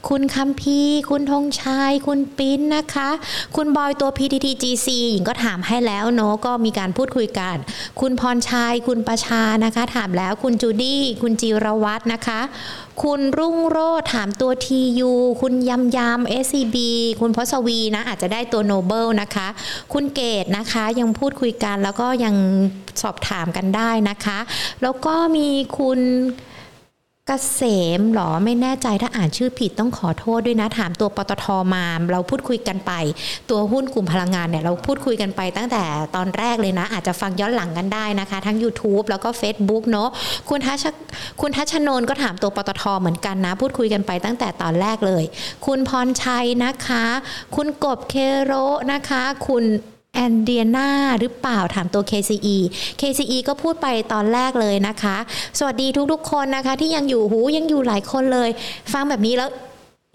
[0.09, 3.09] คุณคัมพีคุณธงชัย คุณปิ้นนะคะ
[3.55, 7.55] คุณบอยตัว PTTGC หญิงก็ถามให้แล้วเนาะก็มีการพูดคุยกัน
[8.01, 12.41] คุณพรชัย คุณประชานะคะ ถามแล้วคุณจูดี้ คุณจิรวัตรนะคะ
[13.01, 16.77] คุณรุ่งโรธถามตัว TU คุณยำยำ SCB
[17.19, 19.47] คุณพศวีนะ อาจจะได้ตัวโนเบิลนะคะ
[19.93, 22.35] คุณเกตนะคะยังพูดคุยกันแล้วก็ยัง
[23.01, 24.39] สอบถามกันได้นะคะ
[24.81, 25.99] แล้วก็มีคุณ
[27.29, 27.61] เกษ
[27.99, 31.45] มเหรอไม่แน่ใจถ้าอ่านชื่อผิดต้องขอโทษด้วยนะ ถามตัวปตท
[31.75, 32.91] มา เราพูดคุยกันไป
[33.49, 35.83] ตัวหุ้นกลุ่มพลังงานเนี่ยเราพูดคุยกันไปตั้งแต่
[36.15, 40.09] ตอนแรกเลยนะ อาจจะฟังย้อนหลังกันได้นะคะ ทั้ง YouTube แล้วก็ Facebook เนาะ
[40.49, 40.85] คุณทัช
[41.41, 45.23] คุณทัชนนก็ถามตัวปตทเหมือนกันนะ พูดคุยกันไปตั้งแต่ตอนแรกเลย
[45.65, 47.05] คุณพรชัยนะคะ
[47.55, 48.51] คุณกบเคโร
[48.91, 49.65] นะคะ คุณ
[50.13, 50.89] แอนเดียนา
[51.19, 52.57] หรือเปล่าถามตัว KCE
[52.99, 55.17] KCE ก็พูดไปตอนแรกเลยนะคะ
[55.59, 58.49] สวัสดีทุกๆคนนะคะ ที่ยังอยู่หูยังอยู่หลายคนเลย
[58.93, 59.49] ฟังแบบนี้แล้ว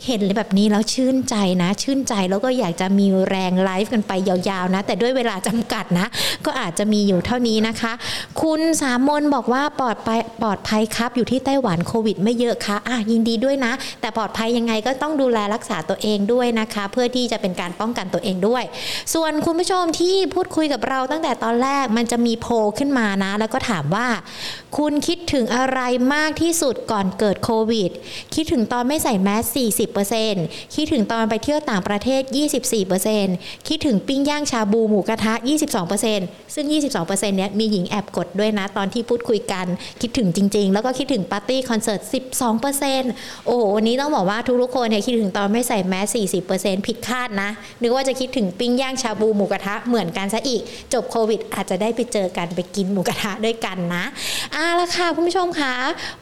[0.07, 6.07] เห็นแบบนี้แล้วชื่นใจนะ ชื่นใจแล้วก็อยากจะมีแรงไลฟ์กันไปยาวๆนะ แต่ด้วยเวลาจำกัดนะ
[6.46, 7.92] ก็อาจจะมีอยู่เท่านี้นะคะ
[8.42, 18.64] คุณสามนบอกว่าปลอดภัยปลอดภัยครับอยู่ที่ไต้หวันโควิดไม่เยอะค่ะอะยินดีด้วยนะ แต่ปลอดภัยยังไงก็ต้องดูแลรักษาตัวเองด้วยนะคะ เพื่อที่จะเป็นการป้องกันตัวเองด้วย
[19.14, 24.07] ส่วนคุณผู้ชมที่พูดคุยกับเราตั้งแต่ตอนแรกมันจะมีโพลขึ้นมานะ แล้วก็ถามว่า
[24.78, 25.80] คุณคิดถึงอะไร
[26.14, 27.90] มากที่สุดก่อนเกิดโควิด
[28.34, 29.88] คิดถึงตอนไม่ใส่แมส40%
[30.74, 32.22] คิดถึงตอนไปเที่ยวต่างประเทศ
[32.95, 35.34] 24%คิดถึงปิ้งย่างชาบูหมูกระทะ
[35.95, 36.66] 22%ซึ่ง
[37.03, 39.66] 22%เนี้ยมีหญิงแอบกดด้วยนะ ตอนที่พูดคุยกัน
[40.01, 42.01] คิดถึงจริง ๆ แล้วก็คิดถึงปาร์ตี้คอนเสิร์ต
[42.74, 46.16] 12%โอ้โหวันนี้ต้องบอกว่าทุกๆคนเนี่ยคิดถึงตอนไม่ใส่แมส
[46.51, 50.62] 40%ผิดคาดนะ นึกว่าจะคิดถึงปิ้งย่างชาบูหมูกระทะเหมือนกันซะอีก
[50.93, 54.05] จบโควิด อาจจะได้ไปเจอกันไปกินหมูกระทะด้วยกันนะ
[54.53, 55.74] เอาละค่ะคุณผู้ชมคะ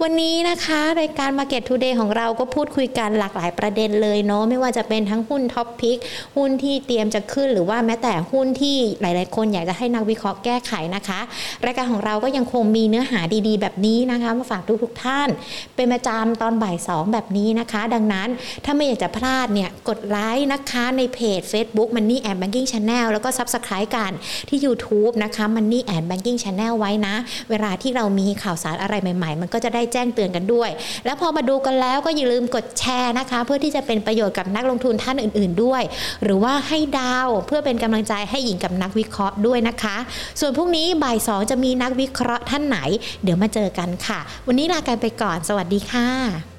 [0.03, 5.99] วันนี้นะคะรายการ Market Today ของเราก็พูดคุยกันหลากหลายประเด็นเลยเนาะไม่ว่าจะเป็นทั้งหุ้น top pick
[6.37, 11.21] หุ้นที่เตรียมจะขึ้น หรือว่าแม้แต่หุ้นที่หลาย ๆ คนอยากจะให้นักวิเคราะห์แก้ไขนะคะ
[11.65, 15.29] รายการของเราก็ยังคงมีเนื้อหาดีๆ แบบนี้นะคะมาฝากทุกๆท่าน
[15.77, 18.29] เป็นประจำตอนบ่ายสองแบบนี้นะคะ ดังนั้น
[18.65, 24.13] ถ้าไม่อยากจะพลาดเนี่ยกดไลค์นะคะในเพจ Facebook Money and Banking Channel แล้วก็ Subscribe กัน
[24.49, 27.15] ที่ YouTube นะคะ Money and Banking Channel ไว้นะ
[27.51, 30.71] เวลาที่เรามีข่าวสารอะไรใหม่ ๆ มันก็จะได้แจ้งเตือนกันด้วย
[31.05, 35.83] แล้วพอมาดูกันแล้วก็อย่าลืมกดแชร์นะคะเพื่อที่จะเป็นประโยชน์กับนักลงทุนท่านอื่น ๆด้วย
[36.23, 39.97] หรือว่าให้ดาวเพื่อเป็นกำลังใจให้หญิงกับนักวิเคราะห์ด้วยนะคะ
[40.41, 42.79] ส่วนพรุ่งนี้บ่ายสองจะมีนักวิเคราะห์ท่านไหน
[43.25, 46.56] เดี๋ยวมาเจอกันค่ะ วันนี้ลากันไปก่อน สวัสดีค่ะ